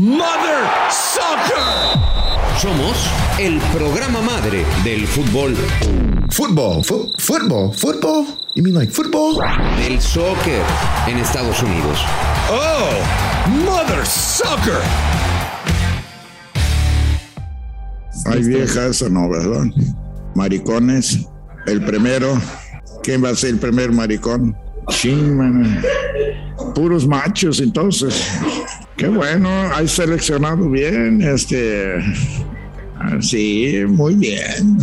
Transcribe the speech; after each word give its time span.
Mother 0.00 0.64
Soccer. 0.88 1.60
Somos 2.58 2.96
el 3.38 3.58
programa 3.70 4.22
madre 4.22 4.64
del 4.82 5.06
fútbol. 5.06 5.54
Fútbol, 6.30 6.82
fútbol, 7.18 7.74
fútbol. 7.74 8.24
You 8.54 8.62
mean 8.62 8.74
like 8.74 8.90
football? 8.90 9.36
Del 9.76 10.00
soccer 10.00 10.62
en 11.06 11.18
Estados 11.18 11.62
Unidos. 11.62 11.98
Oh, 12.50 12.88
Mother 13.66 14.06
Soccer. 14.06 14.80
Hay 18.24 18.42
viejas 18.42 19.02
o 19.02 19.10
no, 19.10 19.28
¿verdad? 19.28 19.66
Maricones. 20.34 21.26
El 21.66 21.84
primero. 21.84 22.40
¿Quién 23.02 23.22
va 23.22 23.28
a 23.28 23.34
ser 23.34 23.50
el 23.50 23.58
primer 23.58 23.92
maricón? 23.92 24.56
man. 25.36 25.82
Puros 26.74 27.06
machos, 27.06 27.60
entonces. 27.60 28.26
Qué 29.00 29.08
bueno, 29.08 29.48
hay 29.74 29.88
seleccionado 29.88 30.68
bien, 30.68 31.22
este. 31.22 31.94
Sí, 33.22 33.78
muy 33.88 34.14
bien. 34.14 34.76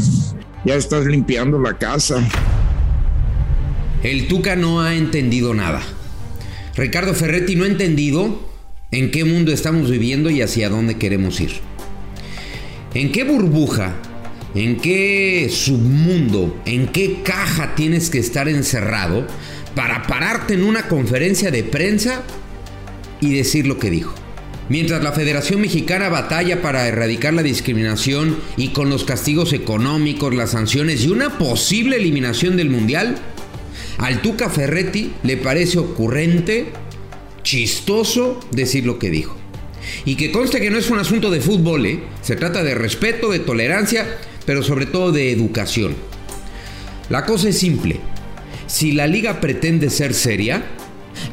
Ya 0.65 0.73
estás 0.73 1.05
limpiando 1.05 1.59
la 1.59 1.77
casa. 1.77 2.27
El 4.01 4.27
Tuca 4.27 4.55
no 4.55 4.81
ha 4.81 4.95
entendido 4.95 5.53
nada. 5.53 5.83
Ricardo 6.75 7.13
Ferretti 7.13 7.55
no 7.55 7.65
ha 7.65 7.67
entendido 7.67 8.41
en 8.89 9.11
qué 9.11 9.23
mundo 9.23 9.51
estamos 9.51 9.91
viviendo 9.91 10.31
y 10.31 10.41
hacia 10.41 10.69
dónde 10.69 10.95
queremos 10.95 11.39
ir. 11.39 11.51
¿En 12.95 13.11
qué 13.11 13.23
burbuja, 13.23 13.93
en 14.55 14.77
qué 14.77 15.47
submundo, 15.51 16.59
en 16.65 16.87
qué 16.87 17.21
caja 17.23 17.75
tienes 17.75 18.09
que 18.09 18.17
estar 18.17 18.49
encerrado 18.49 19.27
para 19.75 20.07
pararte 20.07 20.55
en 20.55 20.63
una 20.63 20.87
conferencia 20.87 21.51
de 21.51 21.63
prensa 21.63 22.23
y 23.21 23.33
decir 23.33 23.67
lo 23.67 23.77
que 23.77 23.89
dijo. 23.89 24.13
Mientras 24.69 25.01
la 25.01 25.13
Federación 25.13 25.61
Mexicana 25.61 26.09
batalla 26.09 26.61
para 26.61 26.87
erradicar 26.87 27.33
la 27.33 27.43
discriminación 27.43 28.37
y 28.57 28.69
con 28.69 28.89
los 28.89 29.05
castigos 29.05 29.53
económicos, 29.53 30.35
las 30.35 30.51
sanciones 30.51 31.05
y 31.05 31.09
una 31.09 31.37
posible 31.37 31.95
eliminación 31.95 32.57
del 32.57 32.69
Mundial, 32.69 33.15
al 33.97 34.21
Tuca 34.21 34.49
Ferretti 34.49 35.13
le 35.23 35.37
parece 35.37 35.79
ocurrente, 35.79 36.67
chistoso 37.43 38.39
decir 38.51 38.85
lo 38.85 38.99
que 38.99 39.09
dijo. 39.09 39.37
Y 40.03 40.15
que 40.15 40.31
conste 40.31 40.59
que 40.59 40.69
no 40.69 40.77
es 40.77 40.89
un 40.89 40.99
asunto 40.99 41.31
de 41.31 41.39
fútbol, 41.39 41.85
¿eh? 41.85 42.01
se 42.21 42.35
trata 42.35 42.61
de 42.61 42.75
respeto, 42.75 43.31
de 43.31 43.39
tolerancia, 43.39 44.17
pero 44.45 44.63
sobre 44.63 44.85
todo 44.85 45.13
de 45.13 45.31
educación. 45.31 45.95
La 47.09 47.25
cosa 47.25 47.49
es 47.49 47.57
simple. 47.57 48.01
Si 48.67 48.91
la 48.91 49.07
liga 49.07 49.39
pretende 49.39 49.89
ser 49.89 50.13
seria, 50.13 50.65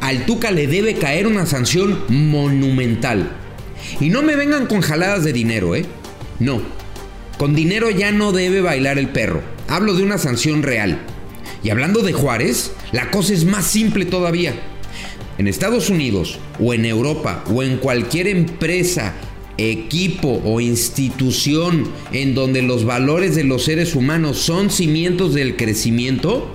al 0.01 0.27
Tuca 0.27 0.51
le 0.51 0.67
debe 0.67 0.95
caer 0.95 1.27
una 1.27 1.47
sanción 1.47 2.05
monumental. 2.09 3.31
Y 4.01 4.11
no 4.11 4.23
me 4.23 4.37
vengan 4.37 4.67
con 4.67 4.81
jaladas 4.81 5.25
de 5.25 5.33
dinero, 5.33 5.75
¿eh? 5.75 5.85
No. 6.39 6.63
Con 7.39 7.55
dinero 7.55 7.91
ya 7.91 8.13
no 8.13 8.33
debe 8.33 8.61
bailar 8.61 8.99
el 8.99 9.09
perro. 9.09 9.43
Hablo 9.69 9.95
de 9.95 10.03
una 10.03 10.19
sanción 10.19 10.63
real. 10.63 11.01
Y 11.63 11.71
hablando 11.71 12.03
de 12.03 12.13
Juárez, 12.13 12.73
la 12.93 13.11
cosa 13.11 13.33
es 13.33 13.45
más 13.45 13.67
simple 13.67 14.05
todavía. 14.05 14.55
En 15.39 15.49
Estados 15.49 15.91
Unidos 15.91 16.39
o 16.61 16.75
en 16.75 16.85
Europa 16.85 17.43
o 17.53 17.63
en 17.63 17.79
cualquier 17.79 18.29
empresa, 18.29 19.15
equipo 19.57 20.41
o 20.45 20.61
institución 20.61 21.89
en 22.13 22.35
donde 22.35 22.63
los 22.63 22.85
valores 22.85 23.35
de 23.35 23.45
los 23.45 23.65
seres 23.65 23.95
humanos 23.95 24.39
son 24.39 24.71
cimientos 24.71 25.35
del 25.35 25.57
crecimiento, 25.57 26.55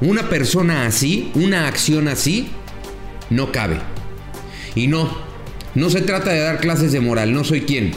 una 0.00 0.28
persona 0.28 0.86
así, 0.86 1.30
una 1.34 1.66
acción 1.66 2.08
así, 2.08 2.48
no 3.30 3.52
cabe. 3.52 3.78
Y 4.74 4.86
no, 4.86 5.16
no 5.74 5.90
se 5.90 6.02
trata 6.02 6.30
de 6.32 6.40
dar 6.40 6.58
clases 6.58 6.92
de 6.92 7.00
moral, 7.00 7.32
no 7.32 7.44
soy 7.44 7.62
quien, 7.62 7.92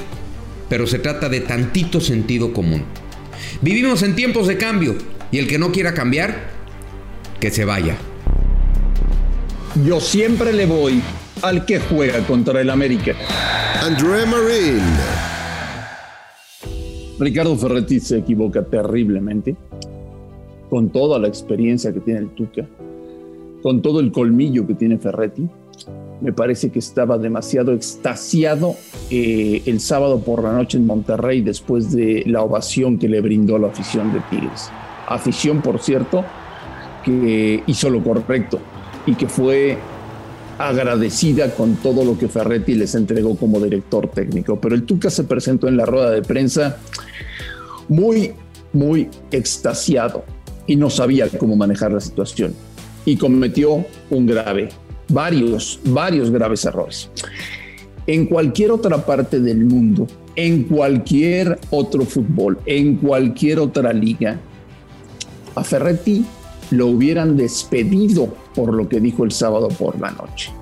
pero 0.69 0.87
se 0.87 0.99
trata 0.99 1.29
de 1.29 1.41
tantito 1.41 2.01
sentido 2.01 2.53
común. 2.53 2.83
Vivimos 3.61 4.01
en 4.03 4.15
tiempos 4.15 4.47
de 4.47 4.57
cambio 4.57 4.95
y 5.31 5.37
el 5.37 5.47
que 5.47 5.59
no 5.59 5.71
quiera 5.71 5.93
cambiar, 5.93 6.49
que 7.39 7.51
se 7.51 7.65
vaya. 7.65 7.97
Yo 9.85 9.99
siempre 10.01 10.53
le 10.53 10.65
voy 10.65 11.01
al 11.41 11.65
que 11.65 11.79
juega 11.79 12.19
contra 12.25 12.61
el 12.61 12.69
América. 12.69 13.13
André 13.81 14.25
Marín. 14.25 14.81
Ricardo 17.19 17.55
Ferretti 17.55 17.99
se 17.99 18.17
equivoca 18.17 18.63
terriblemente 18.63 19.55
con 20.71 20.89
toda 20.89 21.19
la 21.19 21.27
experiencia 21.27 21.91
que 21.91 21.99
tiene 21.99 22.21
el 22.21 22.29
Tuca, 22.29 22.65
con 23.61 23.81
todo 23.81 23.99
el 23.99 24.13
colmillo 24.13 24.65
que 24.65 24.73
tiene 24.73 24.97
Ferretti, 24.97 25.45
me 26.21 26.31
parece 26.31 26.71
que 26.71 26.79
estaba 26.79 27.17
demasiado 27.17 27.73
extasiado 27.73 28.75
eh, 29.09 29.61
el 29.65 29.81
sábado 29.81 30.21
por 30.21 30.41
la 30.41 30.53
noche 30.53 30.77
en 30.77 30.85
Monterrey 30.85 31.41
después 31.41 31.91
de 31.91 32.23
la 32.25 32.41
ovación 32.41 32.97
que 32.97 33.09
le 33.09 33.19
brindó 33.19 33.57
la 33.57 33.67
afición 33.67 34.13
de 34.13 34.21
Tigres. 34.29 34.71
Afición, 35.09 35.61
por 35.61 35.79
cierto, 35.79 36.23
que 37.03 37.63
hizo 37.67 37.89
lo 37.89 38.01
correcto 38.01 38.57
y 39.05 39.15
que 39.15 39.27
fue 39.27 39.77
agradecida 40.57 41.53
con 41.53 41.75
todo 41.75 42.05
lo 42.05 42.17
que 42.17 42.29
Ferretti 42.29 42.75
les 42.75 42.95
entregó 42.95 43.35
como 43.35 43.59
director 43.59 44.07
técnico. 44.07 44.57
Pero 44.61 44.75
el 44.75 44.83
Tuca 44.83 45.09
se 45.09 45.25
presentó 45.25 45.67
en 45.67 45.75
la 45.75 45.85
rueda 45.85 46.11
de 46.11 46.21
prensa 46.21 46.77
muy, 47.89 48.31
muy 48.71 49.09
extasiado 49.31 50.23
y 50.71 50.77
no 50.77 50.89
sabía 50.89 51.27
cómo 51.27 51.57
manejar 51.57 51.91
la 51.91 51.99
situación 51.99 52.53
y 53.03 53.17
cometió 53.17 53.85
un 54.09 54.25
grave, 54.25 54.69
varios, 55.09 55.81
varios 55.83 56.31
graves 56.31 56.63
errores. 56.63 57.09
En 58.07 58.25
cualquier 58.25 58.71
otra 58.71 59.05
parte 59.05 59.41
del 59.41 59.65
mundo, 59.65 60.07
en 60.33 60.63
cualquier 60.63 61.59
otro 61.71 62.05
fútbol, 62.05 62.57
en 62.65 62.95
cualquier 62.95 63.59
otra 63.59 63.91
liga, 63.91 64.39
a 65.55 65.63
Ferretti 65.65 66.23
lo 66.69 66.87
hubieran 66.87 67.35
despedido 67.35 68.33
por 68.55 68.73
lo 68.73 68.87
que 68.87 69.01
dijo 69.01 69.25
el 69.25 69.31
sábado 69.31 69.67
por 69.67 69.99
la 69.99 70.11
noche. 70.11 70.53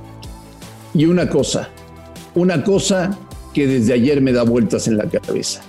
Y 0.95 1.05
una 1.05 1.29
cosa, 1.29 1.69
una 2.33 2.63
cosa 2.63 3.15
que 3.53 3.67
desde 3.67 3.93
ayer 3.93 4.21
me 4.21 4.33
da 4.33 4.41
vueltas 4.41 4.87
en 4.87 4.97
la 4.97 5.07
cabeza. 5.07 5.61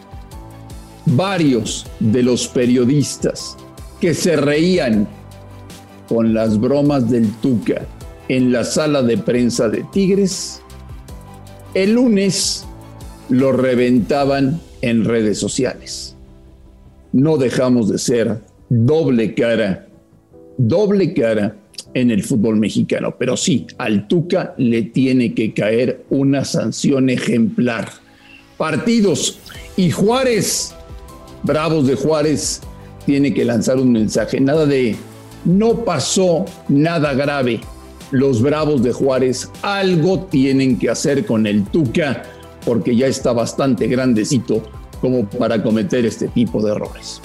Varios 1.04 1.86
de 1.98 2.22
los 2.22 2.48
periodistas 2.48 3.58
que 4.00 4.14
se 4.14 4.36
reían 4.36 5.06
con 6.08 6.34
las 6.34 6.58
bromas 6.58 7.10
del 7.10 7.30
Tuca 7.36 7.86
en 8.28 8.52
la 8.52 8.64
sala 8.64 9.02
de 9.02 9.18
prensa 9.18 9.68
de 9.68 9.84
Tigres, 9.92 10.62
el 11.74 11.92
lunes 11.92 12.64
lo 13.28 13.52
reventaban 13.52 14.60
en 14.82 15.04
redes 15.04 15.38
sociales. 15.38 16.16
No 17.12 17.36
dejamos 17.36 17.88
de 17.88 17.98
ser 17.98 18.40
doble 18.68 19.34
cara, 19.34 19.86
doble 20.56 21.12
cara 21.12 21.56
en 21.94 22.10
el 22.10 22.22
fútbol 22.22 22.56
mexicano, 22.56 23.16
pero 23.18 23.36
sí, 23.36 23.66
al 23.78 24.06
Tuca 24.08 24.54
le 24.56 24.82
tiene 24.82 25.34
que 25.34 25.52
caer 25.52 26.04
una 26.08 26.44
sanción 26.44 27.10
ejemplar. 27.10 27.88
Partidos 28.56 29.38
y 29.76 29.90
Juárez, 29.90 30.74
bravos 31.42 31.86
de 31.86 31.96
Juárez, 31.96 32.60
tiene 33.06 33.32
que 33.34 33.44
lanzar 33.44 33.78
un 33.78 33.92
mensaje, 33.92 34.40
nada 34.40 34.66
de 34.66 34.96
no 35.44 35.84
pasó 35.84 36.44
nada 36.68 37.14
grave. 37.14 37.60
Los 38.10 38.42
Bravos 38.42 38.82
de 38.82 38.92
Juárez 38.92 39.50
algo 39.62 40.24
tienen 40.24 40.78
que 40.78 40.90
hacer 40.90 41.24
con 41.24 41.46
el 41.46 41.64
Tuca 41.64 42.24
porque 42.64 42.94
ya 42.96 43.06
está 43.06 43.32
bastante 43.32 43.86
grandecito 43.86 44.62
como 45.00 45.26
para 45.28 45.62
cometer 45.62 46.04
este 46.04 46.28
tipo 46.28 46.60
de 46.62 46.72
errores. 46.72 47.20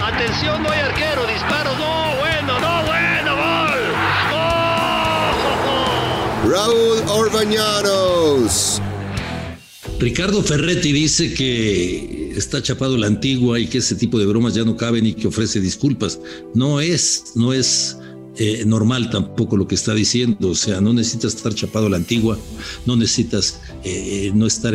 Atención, 0.00 0.62
no 0.62 0.70
hay 0.70 0.80
arquero, 0.80 1.26
disparo, 1.26 1.70
no, 1.78 2.16
bueno, 2.20 2.60
no, 2.60 2.84
bueno, 2.86 3.34
gol. 3.34 3.80
Raúl 6.52 6.98
Orbañanos. 7.18 8.82
Ricardo 9.98 10.42
Ferretti 10.42 10.92
dice 10.92 11.32
que 11.32 12.25
está 12.38 12.62
chapado 12.62 12.96
la 12.96 13.06
antigua 13.06 13.58
y 13.58 13.66
que 13.66 13.78
ese 13.78 13.94
tipo 13.94 14.18
de 14.18 14.26
bromas 14.26 14.54
ya 14.54 14.64
no 14.64 14.76
caben 14.76 15.06
y 15.06 15.14
que 15.14 15.28
ofrece 15.28 15.60
disculpas. 15.60 16.20
No 16.54 16.80
es, 16.80 17.32
no 17.34 17.52
es 17.52 17.96
eh, 18.38 18.64
normal 18.66 19.08
tampoco 19.08 19.56
lo 19.56 19.66
que 19.66 19.74
está 19.74 19.94
diciendo. 19.94 20.50
O 20.50 20.54
sea, 20.54 20.80
no 20.80 20.92
necesitas 20.92 21.34
estar 21.34 21.54
chapado 21.54 21.88
la 21.88 21.96
antigua, 21.96 22.38
no 22.84 22.94
necesitas 22.94 23.60
eh, 23.82 24.30
no 24.34 24.46
estar 24.46 24.74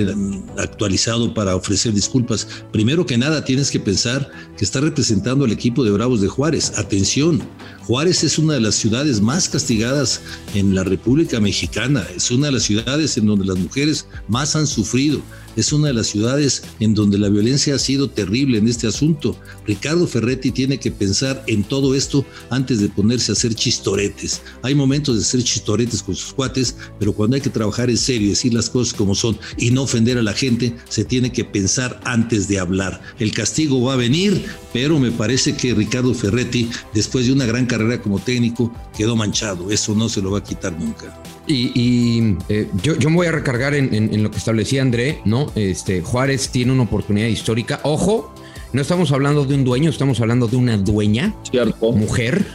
actualizado 0.58 1.34
para 1.34 1.56
ofrecer 1.56 1.94
disculpas. 1.94 2.48
Primero 2.72 3.06
que 3.06 3.18
nada, 3.18 3.46
tienes 3.46 3.70
que 3.70 3.80
pensar 3.80 4.32
que 4.58 4.66
está 4.66 4.82
representando 4.82 5.46
al 5.46 5.52
equipo 5.52 5.84
de 5.84 5.92
Bravos 5.92 6.22
de 6.22 6.28
Juárez. 6.28 6.74
Atención, 6.78 7.42
Juárez 7.86 8.24
es 8.24 8.40
una 8.40 8.56
de 8.56 8.62
las 8.62 8.76
ciudades 8.76 9.22
más 9.22 9.48
castigadas 9.48 10.22
en 10.56 10.74
la 10.74 10.84
República 10.84 11.40
Mexicana. 11.40 12.04
Es 12.16 12.32
una 12.32 12.48
de 12.48 12.54
las 12.54 12.64
ciudades 12.64 13.18
en 13.18 13.28
donde 13.28 13.46
las 13.46 13.58
mujeres 13.58 14.08
más 14.28 14.56
han 14.56 14.66
sufrido 14.66 15.22
es 15.56 15.74
una 15.74 15.88
de 15.88 15.94
las 15.94 16.08
ciudades 16.08 16.64
en 16.80 16.94
donde 16.94 17.18
la 17.18 17.30
violencia 17.30 17.76
ha 17.76 17.80
sido 17.80 18.10
terrible 18.10 18.58
en 18.58 18.68
este 18.68 18.88
asunto. 18.88 19.36
Ricardo 19.66 20.08
Ferretti 20.08 20.52
tiene 20.52 20.80
que 20.80 20.92
pensar 20.92 21.44
en 21.48 21.64
todo 21.64 21.96
esto 21.96 22.26
antes 22.50 22.80
de 22.80 22.90
ponerse 22.90 23.32
a 23.32 23.34
hacer 23.34 23.54
chistoretes. 23.56 24.42
Hay 24.64 24.76
momentos 24.76 25.18
de 25.18 25.24
ser 25.24 25.44
chistoretes 25.44 26.04
con 26.04 26.16
sus 26.16 26.34
cuates, 26.34 26.76
pero 27.00 27.14
cuando 27.14 27.36
hay 27.36 27.42
que 27.42 27.50
trabajar 27.50 27.90
en 27.90 27.98
serio, 27.98 28.30
decir 28.30 28.54
las 28.54 28.70
cosas 28.70 28.94
como 28.94 29.16
son 29.16 29.38
y 29.58 29.72
no 29.72 29.84
ofender 29.84 30.18
a 30.18 30.24
la 30.24 30.34
gente, 30.34 30.76
se 30.90 31.06
tiene 31.06 31.32
que 31.32 31.46
pensar 31.46 32.00
antes 32.04 32.48
de 32.48 32.60
hablar. 32.60 33.02
El 33.20 33.32
castigo 33.32 33.82
va 33.82 33.94
a 33.94 33.98
venir, 33.98 34.46
pero 34.74 35.00
me 35.00 35.12
parece 35.12 35.56
que 35.56 35.74
Ricardo 35.74 36.14
Ferretti, 36.14 36.70
después 36.94 37.26
de 37.26 37.34
una 37.34 37.46
gran 37.46 37.66
carrera 37.66 38.02
como 38.02 38.20
técnico, 38.20 38.74
quedó 38.96 39.16
manchado. 39.16 39.72
Eso 39.72 39.96
no 39.96 40.10
se 40.10 40.22
lo 40.22 40.32
va 40.32 40.40
a 40.40 40.44
quitar 40.44 40.78
nunca. 40.80 41.22
Y, 41.48 42.36
eh, 42.50 42.70
yo, 42.84 43.10
me 43.10 43.16
voy 43.16 43.28
a 43.28 43.32
recargar 43.32 43.74
en, 43.74 44.24
lo 44.24 44.32
que 44.32 44.38
establecía 44.38 44.82
André, 44.82 45.22
¿no? 45.26 45.52
Este, 45.56 46.02
Juárez 46.02 46.50
tiene 46.50 46.72
una 46.72 46.84
oportunidad 46.84 47.28
histórica. 47.28 47.80
Ojo, 47.84 48.34
no 48.74 48.82
estamos 48.82 49.12
hablando 49.12 49.46
de 49.46 49.56
un 49.56 49.64
dueño, 49.64 49.90
estamos 49.90 50.20
hablando 50.22 50.48
de 50.48 50.56
una 50.56 50.78
dueña, 50.78 51.36
mujer 51.82 52.46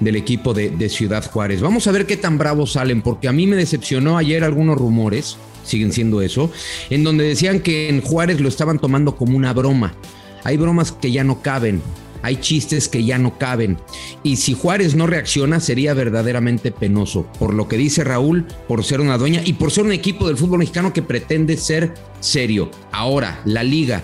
del 0.00 0.16
equipo 0.16 0.54
de, 0.54 0.70
de, 0.70 0.88
Ciudad 0.88 1.30
Juárez. 1.30 1.60
Vamos 1.60 1.86
a 1.86 1.92
ver 1.92 2.06
qué 2.06 2.16
tan 2.16 2.38
bravos 2.38 2.72
salen, 2.72 3.02
porque 3.02 3.28
a 3.28 3.32
mí 3.32 3.46
me 3.46 3.56
decepcionó 3.56 4.16
ayer 4.16 4.42
algunos 4.42 4.78
rumores, 4.78 5.36
siguen 5.62 5.92
siendo 5.92 6.22
eso, 6.22 6.50
en 6.88 7.04
donde 7.04 7.24
decían 7.24 7.60
que 7.60 7.88
en 7.88 8.00
Juárez 8.00 8.40
lo 8.40 8.48
estaban 8.48 8.78
tomando 8.78 9.16
como 9.16 9.36
una 9.36 9.52
broma. 9.52 9.94
Hay 10.42 10.56
bromas 10.56 10.92
que 10.92 11.12
ya 11.12 11.22
no 11.22 11.42
caben 11.42 11.82
hay 12.22 12.36
chistes 12.36 12.88
que 12.88 13.04
ya 13.04 13.18
no 13.18 13.38
caben. 13.38 13.78
Y 14.22 14.36
si 14.36 14.54
Juárez 14.54 14.94
no 14.94 15.06
reacciona, 15.06 15.60
sería 15.60 15.94
verdaderamente 15.94 16.72
penoso. 16.72 17.26
Por 17.38 17.54
lo 17.54 17.68
que 17.68 17.76
dice 17.76 18.04
Raúl, 18.04 18.46
por 18.68 18.84
ser 18.84 19.00
una 19.00 19.18
dueña 19.18 19.42
y 19.44 19.54
por 19.54 19.70
ser 19.70 19.84
un 19.84 19.92
equipo 19.92 20.26
del 20.26 20.36
fútbol 20.36 20.60
mexicano 20.60 20.92
que 20.92 21.02
pretende 21.02 21.56
ser 21.56 21.94
serio. 22.20 22.70
Ahora, 22.92 23.40
la 23.44 23.62
liga. 23.62 24.02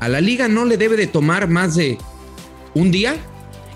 A 0.00 0.08
la 0.08 0.20
liga 0.20 0.48
no 0.48 0.64
le 0.64 0.76
debe 0.76 0.96
de 0.96 1.06
tomar 1.06 1.48
más 1.48 1.76
de 1.76 1.98
un 2.74 2.90
día 2.90 3.16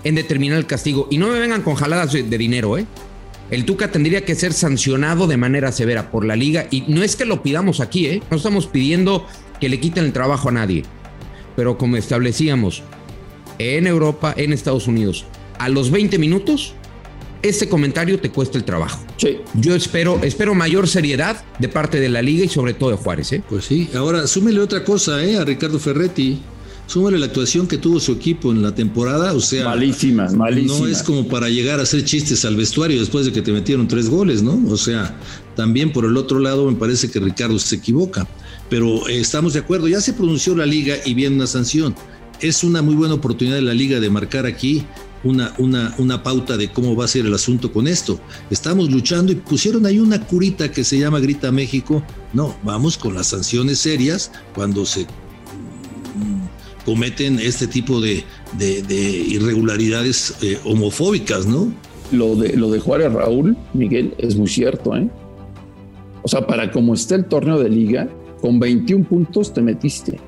en 0.03 0.15
determinar 0.15 0.57
el 0.57 0.65
castigo. 0.65 1.07
Y 1.09 1.17
no 1.17 1.27
me 1.27 1.39
vengan 1.39 1.61
con 1.61 1.75
jaladas 1.75 2.11
de, 2.13 2.23
dinero, 2.23 2.77
¿eh? 2.77 2.85
El 3.49 3.63
Tuca 3.63 3.91
tendría 3.91 4.25
que 4.25 4.35
ser 4.35 4.51
sancionado 4.51 5.25
de 5.25 5.37
manera 5.37 5.71
severa 5.71 6.11
por 6.11 6.25
la 6.25 6.35
liga. 6.35 6.67
Y 6.69 6.81
no 6.87 7.01
es 7.01 7.15
que 7.15 7.23
lo 7.23 7.41
pidamos 7.43 7.79
aquí, 7.79 8.07
¿eh? 8.07 8.21
No 8.29 8.37
estamos 8.37 8.67
pidiendo 8.67 9.25
que 9.61 9.69
le 9.69 9.79
quiten 9.79 10.03
el 10.03 10.13
trabajo 10.13 10.49
a 10.49 10.51
nadie. 10.51 10.83
Pero 11.55 11.77
como 11.77 11.95
establecíamos, 11.95 12.83
en 13.59 13.87
Europa, 13.87 14.33
en 14.37 14.53
Estados 14.53 14.87
Unidos, 14.87 15.25
a 15.59 15.69
los 15.69 15.91
20 15.91 16.17
minutos, 16.19 16.73
este 17.41 17.69
comentario 17.69 18.19
te 18.19 18.29
cuesta 18.29 18.57
el 18.57 18.63
trabajo. 18.63 19.03
Sí. 19.17 19.37
Yo 19.55 19.75
espero, 19.75 20.19
espero 20.23 20.55
mayor 20.55 20.87
seriedad 20.87 21.43
de 21.59 21.69
parte 21.69 21.99
de 21.99 22.09
la 22.09 22.21
liga 22.21 22.45
y 22.45 22.49
sobre 22.49 22.73
todo 22.73 22.91
de 22.91 22.97
Juárez. 22.97 23.33
¿eh? 23.33 23.43
Pues 23.47 23.65
sí, 23.65 23.89
ahora 23.95 24.27
súmele 24.27 24.59
otra 24.59 24.83
cosa 24.83 25.23
¿eh? 25.23 25.37
a 25.37 25.45
Ricardo 25.45 25.79
Ferretti. 25.79 26.39
Súmale 26.87 27.19
la 27.19 27.25
actuación 27.25 27.67
que 27.67 27.77
tuvo 27.77 27.99
su 27.99 28.13
equipo 28.13 28.49
en 28.49 28.63
la 28.63 28.73
temporada, 28.73 29.33
o 29.33 29.41
sea, 29.41 29.65
malísima, 29.65 30.29
malísima. 30.29 30.79
No 30.79 30.87
es 30.87 31.03
como 31.03 31.27
para 31.27 31.49
llegar 31.49 31.81
a 31.81 31.83
hacer 31.83 32.05
chistes 32.05 32.45
al 32.45 32.55
vestuario 32.55 32.97
después 32.97 33.25
de 33.25 33.33
que 33.33 33.41
te 33.41 33.51
metieron 33.51 33.89
tres 33.89 34.09
goles, 34.09 34.41
¿no? 34.41 34.57
O 34.69 34.77
sea, 34.77 35.13
también 35.57 35.91
por 35.91 36.05
el 36.05 36.15
otro 36.15 36.39
lado 36.39 36.65
me 36.71 36.77
parece 36.77 37.11
que 37.11 37.19
Ricardo 37.19 37.59
se 37.59 37.75
equivoca. 37.75 38.25
Pero 38.69 39.05
eh, 39.09 39.19
estamos 39.19 39.51
de 39.51 39.59
acuerdo, 39.59 39.89
ya 39.89 39.99
se 39.99 40.13
pronunció 40.13 40.55
la 40.55 40.65
liga 40.65 40.95
y 41.03 41.13
viene 41.13 41.35
una 41.35 41.47
sanción 41.47 41.93
es 42.41 42.63
una 42.63 42.81
muy 42.81 42.95
buena 42.95 43.15
oportunidad 43.15 43.55
de 43.55 43.61
la 43.61 43.73
liga 43.73 43.99
de 43.99 44.09
marcar 44.09 44.45
aquí 44.45 44.85
una, 45.23 45.53
una, 45.57 45.93
una, 45.97 46.23
pauta 46.23 46.57
de 46.57 46.69
cómo 46.69 46.95
va 46.95 47.05
a 47.05 47.07
ser 47.07 47.25
el 47.25 47.33
asunto 47.33 47.71
con 47.71 47.87
esto. 47.87 48.19
Estamos 48.49 48.89
luchando 48.91 49.31
y 49.31 49.35
pusieron 49.35 49.85
ahí 49.85 49.99
una 49.99 50.21
curita 50.21 50.71
que 50.71 50.83
se 50.83 50.99
llama 50.99 51.19
Grita 51.19 51.51
México. 51.51 52.03
No, 52.33 52.55
vamos 52.63 52.97
con 52.97 53.15
las 53.15 53.27
sanciones 53.27 53.79
serias 53.79 54.31
cuando 54.53 54.85
se 54.85 55.03
mm, 55.03 56.85
cometen 56.85 57.39
este 57.39 57.67
tipo 57.67 57.99
de, 57.99 58.23
irregularidades 58.59 60.35
eh, 60.41 60.59
homofóbicas, 60.63 61.45
¿no? 61.45 61.73
Lo 62.11 62.35
de, 62.35 62.55
lo 62.55 62.69
de 62.71 62.79
Juárez 62.79 63.11
Raúl, 63.11 63.57
Miguel, 63.73 64.13
es 64.17 64.37
muy 64.37 64.47
cierto, 64.47 64.95
¿eh? 64.95 65.09
O 66.21 66.27
sea, 66.27 66.45
para 66.45 66.71
como 66.71 66.93
está 66.93 67.15
el 67.15 67.25
torneo 67.25 67.59
de 67.59 67.69
liga, 67.69 68.07
con 68.41 68.59
21 68.59 69.05
puntos 69.05 69.53
te 69.53 69.61
metiste 69.61 70.19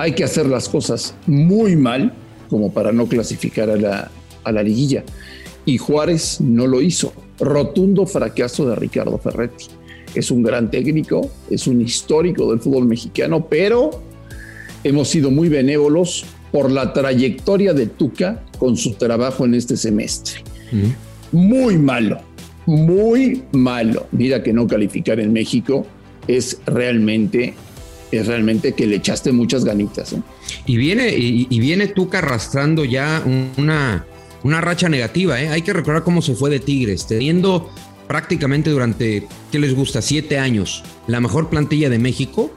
hay 0.00 0.12
que 0.12 0.24
hacer 0.24 0.46
las 0.46 0.66
cosas 0.68 1.14
muy 1.26 1.76
mal 1.76 2.14
como 2.48 2.72
para 2.72 2.90
no 2.90 3.06
clasificar 3.06 3.68
a 3.68 3.76
la, 3.76 4.10
a 4.44 4.52
la 4.52 4.62
liguilla. 4.62 5.04
Y 5.66 5.76
Juárez 5.76 6.40
no 6.40 6.66
lo 6.66 6.80
hizo. 6.80 7.12
Rotundo 7.38 8.06
fracaso 8.06 8.66
de 8.66 8.76
Ricardo 8.76 9.18
Ferretti. 9.18 9.66
Es 10.14 10.30
un 10.30 10.42
gran 10.42 10.70
técnico, 10.70 11.30
es 11.50 11.66
un 11.66 11.82
histórico 11.82 12.50
del 12.50 12.60
fútbol 12.60 12.86
mexicano, 12.86 13.46
pero 13.48 13.90
hemos 14.84 15.08
sido 15.08 15.30
muy 15.30 15.50
benévolos 15.50 16.24
por 16.50 16.70
la 16.70 16.94
trayectoria 16.94 17.74
de 17.74 17.86
Tuca 17.86 18.42
con 18.58 18.78
su 18.78 18.94
trabajo 18.94 19.44
en 19.44 19.54
este 19.54 19.76
semestre. 19.76 20.42
Muy 21.30 21.76
malo, 21.76 22.20
muy 22.64 23.42
malo. 23.52 24.06
Mira 24.12 24.42
que 24.42 24.54
no 24.54 24.66
calificar 24.66 25.20
en 25.20 25.32
México 25.32 25.86
es 26.26 26.58
realmente 26.64 27.54
es 28.10 28.26
realmente 28.26 28.72
que 28.72 28.86
le 28.86 28.96
echaste 28.96 29.32
muchas 29.32 29.64
ganitas. 29.64 30.12
¿eh? 30.12 30.22
Y 30.66 30.76
viene, 30.76 31.08
y, 31.16 31.60
viene 31.60 31.88
Tuca 31.88 32.18
arrastrando 32.18 32.84
ya 32.84 33.22
una, 33.56 34.06
una 34.42 34.60
racha 34.60 34.88
negativa. 34.88 35.40
¿eh? 35.40 35.48
Hay 35.48 35.62
que 35.62 35.72
recordar 35.72 36.02
cómo 36.02 36.22
se 36.22 36.34
fue 36.34 36.50
de 36.50 36.60
Tigres, 36.60 37.06
teniendo 37.06 37.70
prácticamente 38.08 38.70
durante, 38.70 39.26
¿qué 39.52 39.58
les 39.58 39.74
gusta? 39.74 40.02
Siete 40.02 40.38
años, 40.38 40.82
la 41.06 41.20
mejor 41.20 41.48
plantilla 41.48 41.88
de 41.88 41.98
México. 41.98 42.52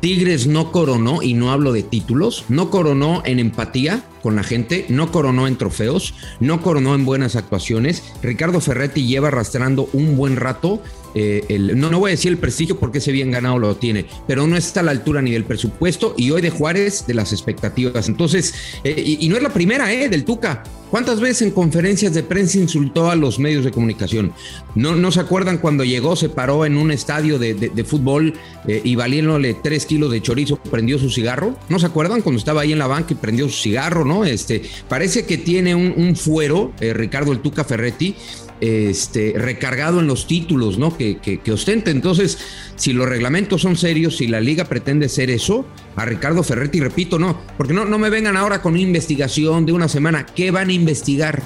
Tigres 0.00 0.46
no 0.46 0.72
coronó, 0.72 1.22
y 1.22 1.34
no 1.34 1.52
hablo 1.52 1.72
de 1.72 1.82
títulos, 1.82 2.44
no 2.48 2.70
coronó 2.70 3.22
en 3.24 3.38
empatía 3.38 4.04
con 4.22 4.36
la 4.36 4.42
gente, 4.42 4.86
no 4.88 5.10
coronó 5.10 5.46
en 5.46 5.56
trofeos, 5.56 6.14
no 6.40 6.62
coronó 6.62 6.94
en 6.94 7.04
buenas 7.04 7.36
actuaciones. 7.36 8.02
Ricardo 8.22 8.60
Ferretti 8.60 9.06
lleva 9.06 9.28
arrastrando 9.28 9.88
un 9.92 10.16
buen 10.16 10.36
rato 10.36 10.80
eh, 11.14 11.58
no, 11.74 11.90
no 11.90 11.98
voy 11.98 12.10
a 12.10 12.12
decir 12.12 12.30
el 12.30 12.38
prestigio 12.38 12.78
porque 12.78 12.98
ese 12.98 13.12
bien 13.12 13.30
ganado 13.30 13.58
lo 13.58 13.76
tiene, 13.76 14.06
pero 14.26 14.46
no 14.46 14.56
está 14.56 14.80
a 14.80 14.82
la 14.82 14.92
altura 14.92 15.20
ni 15.22 15.32
del 15.32 15.44
presupuesto 15.44 16.14
y 16.16 16.30
hoy 16.30 16.40
de 16.40 16.50
Juárez 16.50 17.06
de 17.06 17.14
las 17.14 17.32
expectativas. 17.32 18.08
Entonces, 18.08 18.54
eh, 18.84 19.16
y, 19.20 19.28
no 19.28 19.36
es 19.36 19.42
la 19.42 19.52
primera, 19.52 19.92
¿eh? 19.92 20.08
Del 20.08 20.24
Tuca. 20.24 20.62
¿Cuántas 20.90 21.20
veces 21.20 21.40
en 21.40 21.52
conferencias 21.52 22.12
de 22.12 22.22
prensa 22.22 22.58
insultó 22.58 23.10
a 23.10 23.16
los 23.16 23.38
medios 23.38 23.64
de 23.64 23.70
comunicación? 23.70 24.34
¿No, 24.74 24.94
no 24.94 25.10
se 25.10 25.20
acuerdan 25.20 25.56
cuando 25.56 25.84
llegó, 25.84 26.16
se 26.16 26.28
paró 26.28 26.66
en 26.66 26.76
un 26.76 26.90
estadio 26.90 27.38
de, 27.38 27.84
fútbol 27.86 28.34
eh, 28.68 28.82
y 28.84 28.94
valiéndole 28.94 29.54
tres 29.54 29.86
kilos 29.86 30.10
de 30.10 30.20
chorizo, 30.20 30.56
prendió 30.56 30.98
su 30.98 31.08
cigarro? 31.08 31.56
¿No 31.70 31.78
se 31.78 31.86
acuerdan 31.86 32.20
cuando 32.20 32.38
estaba 32.38 32.60
ahí 32.60 32.72
en 32.72 32.78
la 32.78 32.88
banca 32.88 33.14
y 33.14 33.16
prendió 33.16 33.48
su 33.48 33.56
cigarro, 33.56 34.04
no? 34.04 34.11
Este, 34.24 34.62
parece 34.88 35.24
que 35.24 35.38
tiene 35.38 35.74
un, 35.74 36.14
fuero, 36.16 36.72
Ricardo 36.78 37.32
el 37.32 37.40
Tuca 37.40 37.64
Ferretti, 37.64 38.14
este, 38.62 39.34
recargado 39.36 39.98
en 39.98 40.06
los 40.06 40.28
títulos 40.28 40.78
¿no? 40.78 40.96
que, 40.96 41.40
ostenta. 41.52 41.90
Entonces, 41.90 42.38
si 42.76 42.92
los 42.92 43.08
reglamentos 43.08 43.62
son 43.62 43.76
serios, 43.76 44.18
si 44.18 44.28
la 44.28 44.40
liga 44.40 44.66
pretende 44.66 45.08
ser 45.08 45.30
eso, 45.30 45.66
a 45.96 46.04
Ricardo 46.04 46.44
Ferretti, 46.44 46.78
repito, 46.78 47.18
no, 47.18 47.40
porque 47.56 47.74
no, 47.74 47.84
no 47.84 47.98
me 47.98 48.08
vengan 48.08 48.36
ahora 48.36 48.62
con 48.62 48.74
una 48.74 48.82
investigación 48.82 49.66
de 49.66 49.72
una 49.72 49.88
semana. 49.88 50.26
¿Qué 50.26 50.52
van 50.52 50.68
a 50.68 50.72
investigar? 50.72 51.42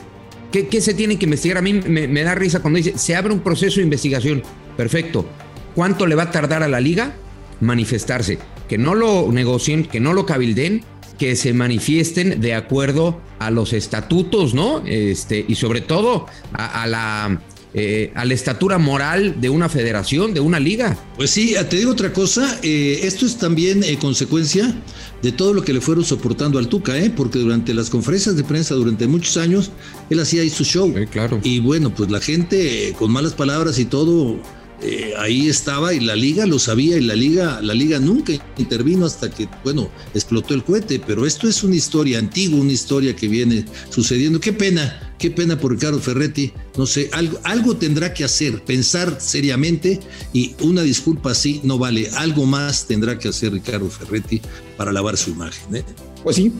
¿Qué, 0.53 0.69
qué 0.69 0.83
se 0.83 0.93
tiene 0.93 1.19
que 1.19 1.25
investigar? 1.25 1.57
A 1.57 1.63
mí 1.63 1.73
me, 1.73 2.07
me 2.07 2.23
da 2.23 2.35
risa 2.35 2.61
cuando 2.61 2.77
dice, 2.77 2.99
se 2.99 3.17
abre 3.17 3.33
un 3.33 3.41
proceso 3.41 3.77
de 3.77 3.85
investigación. 3.85 4.43
Perfecto. 4.77 5.27
¿Cuánto 5.75 6.07
le 6.07 6.17
va 6.17 6.25
a 6.25 6.31
tardar 6.31 6.63
a 6.63 6.69
la 6.69 6.81
liga 6.81 7.15
manifestarse? 7.61 8.39
Que 8.69 8.77
no 8.77 8.95
lo 8.95 9.33
negocien, 9.33 9.85
que 9.85 10.01
no 10.01 10.13
lo 10.13 10.27
cabilden 10.27 10.85
que 11.19 11.37
se 11.37 11.53
manifiesten 11.53 12.41
de 12.41 12.55
acuerdo 12.55 13.21
a 13.39 13.51
los 13.51 13.73
estatutos, 13.73 14.55
¿no? 14.55 14.83
Este, 14.87 15.45
y 15.47 15.55
sobre 15.55 15.81
todo 15.81 16.27
a, 16.53 16.87
la 16.87 17.41
eh, 17.75 18.11
a 18.15 18.25
la 18.25 18.33
estatura 18.33 18.79
moral 18.79 19.41
de 19.41 19.51
una 19.51 19.69
federación, 19.69 20.33
de 20.33 20.41
una 20.41 20.59
liga. 20.59 20.99
Pues 21.17 21.31
sí, 21.31 21.55
te 21.69 21.77
digo 21.77 21.93
otra 21.93 22.13
cosa, 22.13 22.59
eh, 22.63 23.01
esto 23.03 23.27
es 23.27 23.37
también 23.37 23.85
eh, 23.85 23.99
consecuencia 23.99 24.75
de 25.23 25.33
todo 25.33 25.53
lo 25.53 25.63
que 25.63 25.73
le 25.73 25.81
fueron 25.81 26.05
soportando 26.05 26.59
al 26.59 26.69
Tuca, 26.69 26.97
¿eh? 26.97 27.11
porque 27.15 27.39
durante 27.39 27.75
las 27.75 27.91
conferencias 27.91 28.37
de 28.37 28.45
prensa, 28.45 28.75
durante 28.75 29.07
muchos 29.07 29.37
años, 29.37 29.71
él 30.09 30.21
hacía 30.21 30.43
ahí 30.43 30.51
su 30.51 30.65
show. 30.65 30.95
claro. 31.11 31.41
Y 31.43 31.61
bueno, 31.61 31.95
pues 31.95 32.11
la 32.11 32.21
gente 32.21 32.95
con 32.99 33.11
malas 33.13 33.35
palabras 33.35 33.79
y 33.79 33.85
todo 33.85 34.39
eh, 34.83 35.15
ahí 35.19 35.49
estaba 35.49 35.95
y 35.95 36.01
la 36.01 36.15
liga 36.15 36.45
lo 36.45 36.59
sabía 36.59 36.99
y 36.99 37.01
la 37.01 37.15
liga, 37.15 37.61
la 37.63 37.73
liga 37.73 37.99
nunca 37.99 38.35
intervino 38.59 39.07
hasta 39.07 39.31
que, 39.31 39.49
bueno, 39.65 39.89
explotó 40.15 40.53
el 40.53 40.65
cohete, 40.65 41.01
pero 41.01 41.25
esto 41.25 41.49
es 41.49 41.63
una 41.63 41.77
historia 41.77 42.19
antigua, 42.19 42.61
una 42.61 42.73
historia 42.73 43.17
que 43.17 43.27
viene 43.27 43.65
sucediendo. 43.89 44.39
Qué 44.39 44.53
pena, 44.53 45.15
qué 45.19 45.31
pena 45.31 45.59
por 45.59 45.73
Ricardo 45.73 45.99
Ferretti, 45.99 46.53
no 46.77 46.85
sé, 46.85 47.09
algo, 47.13 47.39
algo 47.45 47.77
tendrá 47.77 48.13
que 48.13 48.25
hacer, 48.25 48.63
pensar 48.65 49.17
seriamente 49.19 49.99
y 50.35 50.55
una 50.61 50.83
disculpa 50.83 51.31
así 51.31 51.61
no 51.65 51.79
vale, 51.79 52.11
algo 52.15 52.45
más 52.45 52.87
tendrá 52.87 53.19
que 53.19 53.29
hacer 53.29 53.53
Ricardo 53.53 53.89
Ferretti 53.89 54.43
para 54.77 54.93
lavar 54.93 55.17
su 55.17 55.31
imagen. 55.31 55.77
¿eh? 55.77 55.85
Pues 56.23 56.37
sí, 56.37 56.53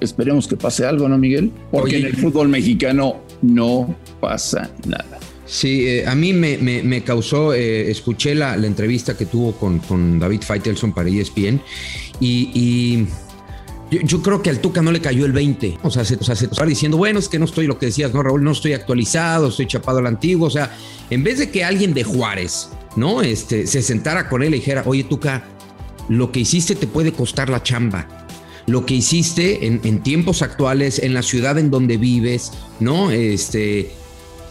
esperemos 0.00 0.46
que 0.46 0.56
pase 0.56 0.84
algo, 0.84 1.08
¿no, 1.08 1.16
Miguel? 1.16 1.50
Porque 1.70 1.98
en 1.98 2.06
el 2.06 2.16
fútbol 2.16 2.48
mexicano 2.48 3.22
no 3.40 3.96
pasa 4.20 4.70
nada. 4.86 5.18
Sí, 5.48 5.88
eh, 5.88 6.06
a 6.06 6.14
mí 6.14 6.34
me, 6.34 7.02
causó, 7.02 7.54
eh, 7.54 7.90
escuché 7.90 8.34
la, 8.34 8.54
entrevista 8.54 9.16
que 9.16 9.24
tuvo 9.24 9.52
con, 9.52 9.78
con 9.78 10.18
David 10.18 10.42
Feitelson 10.42 10.92
para 10.92 11.08
ESPN 11.08 11.62
y, 12.20 13.06
Yo, 13.90 14.22
creo 14.22 14.42
que 14.42 14.50
al 14.50 14.60
Tuca 14.60 14.82
no 14.82 14.92
le 14.92 15.00
cayó 15.00 15.24
el 15.24 15.32
20. 15.32 15.78
O 15.82 15.90
sea, 15.90 16.04
se, 16.04 16.16
o 16.16 16.32
está 16.32 16.66
diciendo, 16.66 16.98
bueno, 16.98 17.18
es 17.18 17.30
que 17.30 17.38
no 17.38 17.46
estoy 17.46 17.66
lo 17.66 17.78
que 17.78 17.86
decías, 17.86 18.12
¿no, 18.12 18.22
Raúl? 18.22 18.44
No 18.44 18.52
estoy 18.52 18.74
actualizado, 18.74 19.48
estoy 19.48 19.66
chapado 19.66 19.98
al 19.98 20.06
antiguo. 20.06 20.46
O 20.46 20.50
sea, 20.50 20.76
en 21.08 21.24
vez 21.24 21.38
de 21.38 21.50
que 21.50 21.64
alguien 21.64 21.94
de 21.94 22.04
Juárez, 22.04 22.68
¿no? 22.96 23.22
Este, 23.22 23.66
se 23.66 23.80
sentara 23.80 24.28
con 24.28 24.42
él 24.42 24.54
y 24.54 24.58
dijera, 24.58 24.82
oye, 24.84 25.04
Tuca, 25.04 25.48
lo 26.10 26.30
que 26.30 26.40
hiciste 26.40 26.74
te 26.74 26.86
puede 26.86 27.12
costar 27.12 27.48
la 27.48 27.62
chamba. 27.62 28.06
Lo 28.66 28.84
que 28.84 28.92
hiciste 28.92 29.66
en, 29.66 29.80
en 29.84 30.02
tiempos 30.02 30.42
actuales, 30.42 30.98
en 30.98 31.14
la 31.14 31.22
ciudad 31.22 31.56
en 31.56 31.70
donde 31.70 31.96
vives, 31.96 32.52
¿no? 32.80 33.10
Este, 33.10 33.90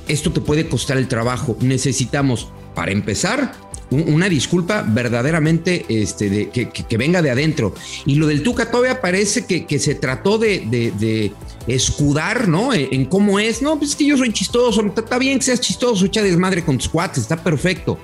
esto 0.07 0.31
te 0.31 0.41
puede 0.41 0.67
costar 0.67 0.97
el 0.97 1.07
trabajo. 1.07 1.57
Necesitamos, 1.61 2.49
para 2.75 2.91
empezar, 2.91 3.53
una 3.89 4.27
disculpa 4.27 4.83
verdaderamente 4.85 5.85
este, 5.87 6.29
de, 6.29 6.49
que, 6.49 6.97
venga 6.97 7.21
de 7.21 7.31
adentro. 7.31 7.73
Y 8.05 8.15
lo 8.15 8.27
del 8.27 8.43
Tuca 8.43 8.69
todavía 8.69 8.99
parece 9.01 9.45
que, 9.45 9.79
se 9.79 9.95
trató 9.95 10.37
de, 10.37 11.31
escudar, 11.67 12.47
¿no? 12.47 12.73
En, 12.73 13.05
cómo 13.05 13.39
es. 13.39 13.61
No, 13.61 13.77
pues 13.77 13.91
es 13.91 13.95
que 13.95 14.05
yo 14.05 14.17
soy 14.17 14.31
chistoso. 14.33 14.83
Está 14.85 15.17
bien 15.17 15.39
que 15.39 15.45
seas 15.45 15.61
chistoso, 15.61 16.05
echa 16.05 16.21
desmadre 16.21 16.63
con 16.63 16.77
tus 16.77 16.89
cuates, 16.89 17.19
está 17.19 17.41
perfecto. 17.41 17.97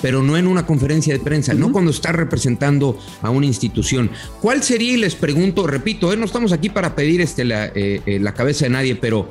Pero 0.00 0.22
no 0.22 0.36
en 0.36 0.46
una 0.46 0.66
conferencia 0.66 1.14
de 1.14 1.20
prensa, 1.20 1.54
no 1.54 1.72
cuando 1.72 1.90
estás 1.90 2.14
representando 2.14 2.98
a 3.22 3.30
una 3.30 3.46
institución. 3.46 4.10
¿Cuál 4.42 4.62
sería, 4.62 4.92
y 4.92 4.96
les 4.98 5.14
pregunto, 5.14 5.66
repito, 5.66 6.12
¿eh? 6.12 6.16
no 6.18 6.26
estamos 6.26 6.52
aquí 6.52 6.68
para 6.68 6.94
pedir 6.94 7.22
este, 7.22 7.42
la, 7.44 7.66
eh, 7.68 8.02
eh, 8.04 8.18
la 8.20 8.34
cabeza 8.34 8.66
de 8.66 8.70
nadie, 8.70 8.96
pero 8.96 9.30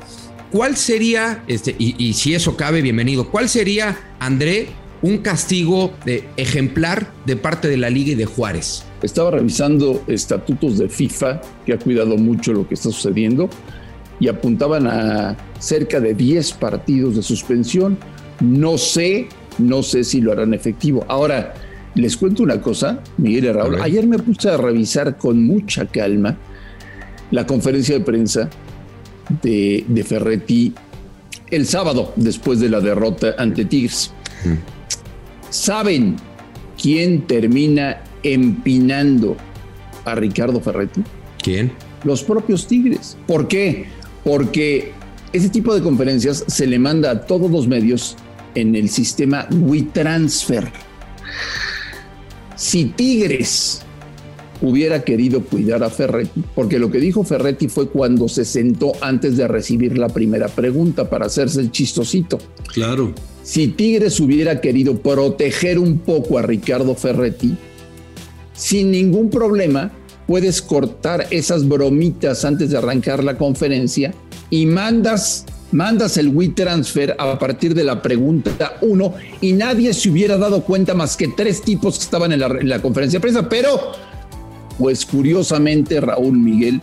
¿cuál 0.54 0.76
sería, 0.76 1.42
este, 1.48 1.74
y, 1.80 1.96
y 1.98 2.12
si 2.12 2.32
eso 2.32 2.56
cabe, 2.56 2.80
bienvenido, 2.80 3.28
cuál 3.28 3.48
sería, 3.48 3.98
André, 4.20 4.68
un 5.02 5.18
castigo 5.18 5.92
de 6.06 6.28
ejemplar 6.36 7.10
de 7.26 7.34
parte 7.34 7.66
de 7.66 7.76
la 7.76 7.90
Liga 7.90 8.12
y 8.12 8.14
de 8.14 8.24
Juárez. 8.24 8.84
Estaba 9.02 9.32
revisando 9.32 10.04
estatutos 10.06 10.78
de 10.78 10.88
FIFA, 10.88 11.40
que 11.66 11.72
ha 11.72 11.78
cuidado 11.80 12.16
mucho 12.16 12.52
lo 12.52 12.68
que 12.68 12.74
está 12.74 12.92
sucediendo, 12.92 13.50
y 14.20 14.28
apuntaban 14.28 14.86
a 14.86 15.36
cerca 15.58 15.98
de 15.98 16.14
10 16.14 16.52
partidos 16.52 17.16
de 17.16 17.22
suspensión. 17.22 17.98
No 18.38 18.78
sé, 18.78 19.26
no 19.58 19.82
sé 19.82 20.04
si 20.04 20.20
lo 20.20 20.30
harán 20.30 20.54
efectivo. 20.54 21.04
Ahora, 21.08 21.54
les 21.96 22.16
cuento 22.16 22.44
una 22.44 22.60
cosa, 22.60 23.00
Miguel 23.18 23.46
y 23.46 23.50
Raúl. 23.50 23.82
Ayer 23.82 24.06
me 24.06 24.20
puse 24.20 24.50
a 24.50 24.56
revisar 24.56 25.18
con 25.18 25.44
mucha 25.44 25.84
calma 25.86 26.38
la 27.32 27.44
conferencia 27.44 27.98
de 27.98 28.04
prensa 28.04 28.48
de, 29.42 30.04
Ferretti 30.06 30.72
el 31.50 31.66
sábado, 31.66 32.12
después 32.16 32.60
de 32.60 32.68
la 32.68 32.80
derrota 32.80 33.34
ante 33.38 33.64
Tigres. 33.64 34.12
¿Saben 35.50 36.16
quién 36.80 37.26
termina 37.26 38.02
empinando 38.22 39.36
a 40.04 40.14
Ricardo 40.14 40.60
Ferretti? 40.60 41.02
¿Quién? 41.42 41.72
Los 42.02 42.22
propios 42.22 42.66
Tigres. 42.66 43.16
¿Por 43.26 43.48
qué? 43.48 43.86
Porque 44.24 44.92
ese 45.32 45.48
tipo 45.48 45.74
de 45.74 45.82
conferencias 45.82 46.44
se 46.46 46.66
le 46.66 46.78
manda 46.78 47.10
a 47.10 47.26
todos 47.26 47.50
los 47.50 47.66
medios 47.68 48.16
en 48.54 48.74
el 48.74 48.88
sistema 48.88 49.46
WeTransfer. 49.50 50.70
Si 52.56 52.86
Tigres 52.86 53.82
hubiera 54.62 55.04
querido 55.04 55.42
cuidar 55.42 55.82
a 55.82 55.90
Ferretti, 55.90 56.42
porque 56.54 56.78
lo 56.78 56.90
que 56.90 56.98
dijo 56.98 57.24
Ferretti 57.24 57.68
fue 57.68 57.88
cuando 57.88 58.28
se 58.28 58.44
sentó 58.44 58.92
antes 59.00 59.36
de 59.36 59.48
recibir 59.48 59.98
la 59.98 60.08
primera 60.08 60.48
pregunta 60.48 61.08
para 61.08 61.26
hacerse 61.26 61.60
el 61.60 61.70
chistosito. 61.70 62.38
Claro. 62.72 63.12
Si 63.42 63.68
Tigres 63.68 64.20
hubiera 64.20 64.60
querido 64.60 64.98
proteger 64.98 65.78
un 65.78 65.98
poco 65.98 66.38
a 66.38 66.42
Ricardo 66.42 66.94
Ferretti, 66.94 67.56
sin 68.54 68.90
ningún 68.90 69.30
problema 69.30 69.92
puedes 70.26 70.62
cortar 70.62 71.26
esas 71.30 71.68
bromitas 71.68 72.44
antes 72.44 72.70
de 72.70 72.78
arrancar 72.78 73.22
la 73.22 73.36
conferencia 73.36 74.14
y 74.50 74.66
mandas 74.66 75.44
mandas 75.72 76.16
el 76.18 76.28
WeTransfer 76.28 77.16
a 77.18 77.36
partir 77.38 77.74
de 77.74 77.82
la 77.82 78.00
pregunta 78.00 78.76
1 78.80 79.14
y 79.40 79.52
nadie 79.52 79.92
se 79.92 80.08
hubiera 80.08 80.38
dado 80.38 80.62
cuenta 80.62 80.94
más 80.94 81.16
que 81.16 81.28
tres 81.28 81.62
tipos 81.62 81.98
que 81.98 82.04
estaban 82.04 82.32
en 82.32 82.40
la, 82.40 82.46
en 82.46 82.68
la 82.68 82.80
conferencia 82.80 83.18
de 83.18 83.22
prensa, 83.22 83.48
pero 83.48 83.92
pues 84.78 85.04
curiosamente 85.06 86.00
Raúl 86.00 86.38
Miguel 86.38 86.80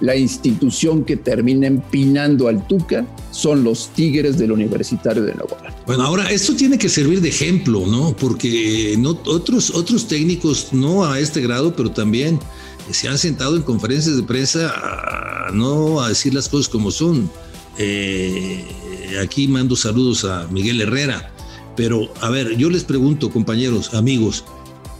la 0.00 0.16
institución 0.16 1.04
que 1.04 1.16
termina 1.16 1.66
empinando 1.66 2.48
al 2.48 2.66
Tuca 2.66 3.06
son 3.30 3.64
los 3.64 3.88
Tigres 3.94 4.38
del 4.38 4.52
Universitario 4.52 5.22
de 5.22 5.34
León. 5.34 5.48
Bueno, 5.86 6.02
ahora 6.02 6.30
esto 6.30 6.54
tiene 6.54 6.78
que 6.78 6.88
servir 6.88 7.20
de 7.20 7.28
ejemplo, 7.28 7.86
¿no? 7.86 8.14
Porque 8.16 8.96
no, 8.98 9.18
otros, 9.26 9.70
otros 9.70 10.06
técnicos, 10.06 10.68
no 10.72 11.04
a 11.04 11.18
este 11.18 11.40
grado, 11.40 11.74
pero 11.74 11.90
también 11.90 12.38
se 12.90 13.08
han 13.08 13.18
sentado 13.18 13.56
en 13.56 13.62
conferencias 13.62 14.16
de 14.16 14.22
prensa 14.22 14.72
a, 14.76 15.50
no 15.52 16.00
a 16.00 16.10
decir 16.10 16.34
las 16.34 16.48
cosas 16.48 16.68
como 16.68 16.90
son. 16.90 17.30
Eh, 17.78 18.64
aquí 19.22 19.48
mando 19.48 19.76
saludos 19.76 20.24
a 20.24 20.46
Miguel 20.50 20.80
Herrera, 20.80 21.32
pero 21.76 22.12
a 22.20 22.30
ver, 22.30 22.56
yo 22.56 22.70
les 22.70 22.84
pregunto, 22.84 23.30
compañeros, 23.30 23.94
amigos, 23.94 24.44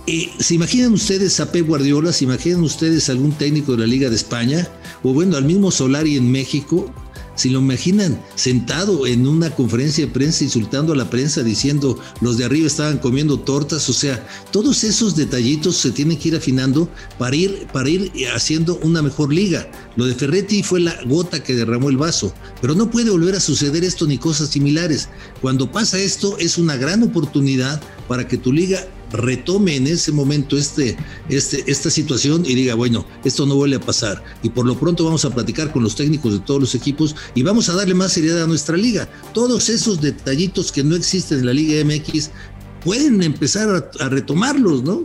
eh, 0.07 0.31
¿Se 0.39 0.55
imaginan 0.55 0.93
ustedes 0.93 1.41
a 1.41 1.51
Pep 1.51 1.67
Guardiola? 1.67 2.13
¿Se 2.13 2.25
imaginan 2.25 2.63
ustedes 2.63 3.09
algún 3.09 3.33
técnico 3.33 3.73
de 3.73 3.79
la 3.79 3.87
Liga 3.87 4.09
de 4.09 4.17
España? 4.17 4.69
O 5.03 5.13
bueno, 5.13 5.37
al 5.37 5.45
mismo 5.45 5.71
Solari 5.71 6.17
en 6.17 6.31
México. 6.31 6.93
Si 7.37 7.51
lo 7.51 7.59
imaginan 7.59 8.19
sentado 8.35 9.07
en 9.07 9.27
una 9.27 9.51
conferencia 9.51 10.07
de 10.07 10.11
prensa 10.11 10.43
insultando 10.43 10.95
a 10.95 10.97
la 10.97 11.11
prensa 11.11 11.43
diciendo 11.43 12.01
los 12.23 12.39
de 12.39 12.47
arriba 12.47 12.67
estaban 12.67 12.97
comiendo 12.97 13.39
tortas, 13.39 13.91
o 13.91 13.93
sea, 13.93 14.27
todos 14.51 14.85
esos 14.85 15.17
detallitos 15.17 15.77
se 15.77 15.91
tienen 15.91 16.17
que 16.17 16.29
ir 16.29 16.37
afinando 16.37 16.89
para 17.19 17.37
ir, 17.37 17.67
para 17.75 17.91
ir 17.91 18.11
haciendo 18.35 18.79
una 18.83 19.03
mejor 19.03 19.35
liga. 19.35 19.71
Lo 19.97 20.07
de 20.07 20.15
Ferretti 20.15 20.63
fue 20.63 20.81
la 20.81 20.97
gota 21.05 21.43
que 21.43 21.55
derramó 21.55 21.91
el 21.91 21.99
vaso, 21.99 22.33
pero 22.63 22.75
no 22.75 22.91
puede 22.91 23.11
volver 23.11 23.35
a 23.35 23.41
suceder 23.41 23.85
esto 23.85 24.07
ni 24.07 24.17
cosas 24.17 24.49
similares. 24.49 25.11
Cuando 25.43 25.71
pasa 25.71 25.99
esto 25.99 26.39
es 26.39 26.57
una 26.57 26.77
gran 26.77 27.03
oportunidad 27.03 27.83
para 28.09 28.27
que 28.27 28.39
tu 28.39 28.51
liga 28.51 28.89
retome 29.13 29.77
en 29.77 29.87
ese 29.87 30.13
momento 30.13 30.57
este, 30.57 30.97
este, 31.29 31.65
esta 31.67 31.91
situación 31.91 32.45
y 32.47 32.55
diga, 32.55 32.75
bueno, 32.75 33.07
esto 33.25 33.47
no 33.47 33.55
vuelve 33.55 33.77
a 33.77 33.81
pasar. 33.81 34.23
Y 34.43 34.51
por 34.51 34.67
lo 34.67 34.79
pronto 34.79 35.05
vamos 35.05 35.25
a 35.25 35.31
platicar 35.31 35.73
con 35.73 35.83
los 35.83 35.95
técnicos 35.95 36.33
de 36.33 36.41
todos 36.41 36.61
los 36.61 36.75
equipos 36.75 37.15
y 37.35 37.43
vamos 37.43 37.69
a 37.69 37.75
darle 37.75 37.95
más 37.95 38.13
seriedad 38.13 38.43
a 38.43 38.47
nuestra 38.47 38.77
liga. 38.77 39.09
Todos 39.33 39.69
esos 39.69 40.01
detallitos 40.01 40.73
que 40.73 40.83
no 40.83 40.97
existen 40.97 41.41
en 41.41 41.47
la 41.47 41.53
Liga 41.53 41.85
MX 41.85 42.31
pueden 42.85 43.23
empezar 43.23 43.91
a, 43.99 44.09
retomarlos, 44.09 44.83
¿no? 44.83 45.05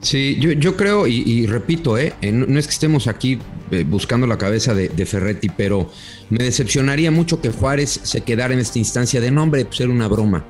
Sí, 0.00 0.36
yo, 0.40 0.52
yo 0.52 0.76
creo, 0.76 1.08
y, 1.08 1.46
repito, 1.46 1.98
¿eh? 1.98 2.14
no, 2.32 2.58
es 2.58 2.66
que 2.66 2.72
estemos 2.72 3.08
aquí 3.08 3.38
eh, 3.72 3.84
buscando 3.84 4.28
la 4.28 4.38
cabeza 4.38 4.72
de, 4.72 5.06
Ferretti, 5.06 5.48
pero 5.48 5.90
me 6.30 6.44
decepcionaría 6.44 7.10
mucho 7.10 7.40
que 7.40 7.50
Juárez 7.50 8.00
se 8.04 8.20
quedara 8.20 8.54
en 8.54 8.60
esta 8.60 8.78
instancia 8.78 9.20
de 9.20 9.32
nombre, 9.32 9.64
pues 9.64 9.80
era 9.80 9.90
una 9.90 10.06
broma. 10.06 10.46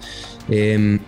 Eh, 0.51 0.99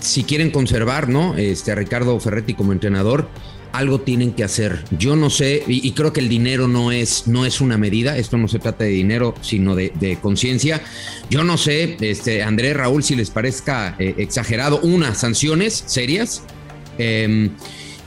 si 0.00 0.24
quieren 0.24 0.50
conservar, 0.50 1.08
¿no? 1.08 1.36
Este, 1.36 1.72
a 1.72 1.74
Ricardo 1.74 2.18
Ferretti 2.20 2.54
como 2.54 2.72
entrenador, 2.72 3.28
algo 3.74 4.00
tienen 4.00 4.32
que 4.32 4.44
hacer. 4.44 4.84
Yo 4.96 5.16
no 5.16 5.30
sé, 5.30 5.64
y, 5.66 5.90
creo 5.92 6.12
que 6.12 6.20
el 6.20 6.28
dinero 6.28 6.68
no 6.68 6.92
es, 6.92 7.26
no 7.26 7.44
es 7.44 7.60
una 7.60 7.76
medida, 7.76 8.16
esto 8.16 8.38
no 8.38 8.46
se 8.46 8.60
trata 8.60 8.84
de 8.84 8.90
dinero, 8.90 9.34
sino 9.40 9.74
de, 9.74 10.18
conciencia. 10.22 10.80
Yo 11.28 11.42
no 11.42 11.58
sé, 11.58 11.96
este, 12.00 12.44
Andrés, 12.44 12.76
Raúl, 12.76 13.02
si 13.02 13.16
les 13.16 13.30
parezca 13.30 13.96
eh, 13.98 14.14
exagerado, 14.18 14.80
unas 14.80 15.18
sanciones 15.18 15.82
serias. 15.86 16.44
Em, 16.98 17.50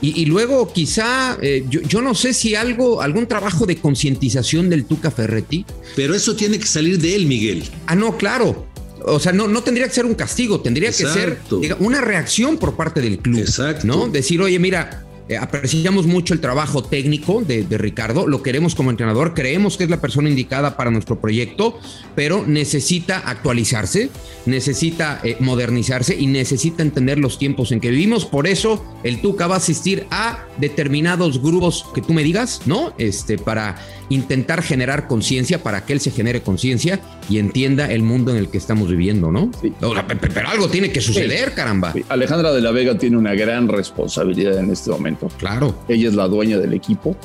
y, 0.00 0.24
luego 0.26 0.72
quizá, 0.72 1.36
eh, 1.42 1.64
yo, 1.68 1.82
yo, 1.82 2.00
no 2.00 2.14
sé 2.14 2.32
si 2.32 2.54
algo, 2.54 3.02
algún 3.02 3.26
trabajo 3.26 3.66
de 3.66 3.76
concientización 3.76 4.70
del 4.70 4.86
Tuca 4.86 5.10
Ferretti. 5.10 5.66
Pero 5.96 6.14
eso 6.14 6.34
tiene 6.34 6.58
que 6.58 6.66
salir 6.66 6.98
de 6.98 7.16
él, 7.16 7.26
Miguel. 7.26 7.64
Ah, 7.86 7.96
no, 7.96 8.16
claro 8.16 8.67
o 9.08 9.20
sea, 9.20 9.32
no, 9.32 9.48
no 9.48 9.62
tendría 9.62 9.86
que 9.86 9.94
ser 9.94 10.06
un 10.06 10.14
castigo, 10.14 10.60
tendría 10.60 10.90
que 10.90 11.06
ser 11.06 11.38
una 11.78 12.00
reacción 12.00 12.58
por 12.58 12.76
parte 12.76 13.00
del 13.00 13.18
club. 13.18 13.38
Exacto. 13.40 13.86
¿No? 13.86 14.08
Decir, 14.08 14.40
oye, 14.40 14.58
mira, 14.58 15.07
eh, 15.28 15.36
apreciamos 15.36 16.06
mucho 16.06 16.32
el 16.32 16.40
trabajo 16.40 16.82
técnico 16.82 17.42
de, 17.42 17.66
Ricardo, 17.76 18.26
lo 18.26 18.42
queremos 18.42 18.74
como 18.74 18.90
entrenador, 18.90 19.34
creemos 19.34 19.76
que 19.76 19.84
es 19.84 19.90
la 19.90 20.00
persona 20.00 20.28
indicada 20.28 20.76
para 20.76 20.90
nuestro 20.90 21.20
proyecto, 21.20 21.78
pero 22.14 22.44
necesita 22.46 23.18
actualizarse, 23.18 24.10
necesita 24.46 25.20
eh, 25.22 25.36
modernizarse 25.40 26.16
y 26.18 26.26
necesita 26.26 26.82
entender 26.82 27.18
los 27.18 27.38
tiempos 27.38 27.72
en 27.72 27.80
que 27.80 27.90
vivimos. 27.90 28.24
Por 28.24 28.46
eso 28.46 28.82
el 29.04 29.20
Tuca 29.20 29.46
va 29.46 29.56
a 29.56 29.58
asistir 29.58 30.06
a 30.10 30.46
determinados 30.58 31.42
grupos 31.42 31.84
que 31.94 32.00
tú 32.00 32.14
me 32.14 32.22
digas, 32.22 32.62
¿no? 32.64 32.94
Este, 32.96 33.36
para 33.36 33.76
intentar 34.08 34.62
generar 34.62 35.06
conciencia, 35.06 35.62
para 35.62 35.84
que 35.84 35.92
él 35.92 36.00
se 36.00 36.10
genere 36.10 36.40
conciencia 36.40 37.00
y 37.28 37.38
entienda 37.38 37.92
el 37.92 38.02
mundo 38.02 38.30
en 38.30 38.38
el 38.38 38.48
que 38.48 38.56
estamos 38.56 38.88
viviendo, 38.88 39.30
¿no? 39.30 39.50
Pero 39.60 40.48
algo 40.48 40.68
tiene 40.68 40.90
que 40.90 41.02
suceder, 41.02 41.52
caramba. 41.52 41.92
Alejandra 42.08 42.52
de 42.52 42.62
la 42.62 42.70
Vega 42.70 42.96
tiene 42.96 43.18
una 43.18 43.34
gran 43.34 43.68
responsabilidad 43.68 44.58
en 44.58 44.70
este 44.70 44.90
momento 44.90 45.17
Claro. 45.38 45.74
Ella 45.88 46.08
es 46.08 46.14
la 46.14 46.28
dueña 46.28 46.58
del 46.58 46.72
equipo. 46.72 47.16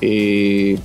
Eh, 0.00 0.78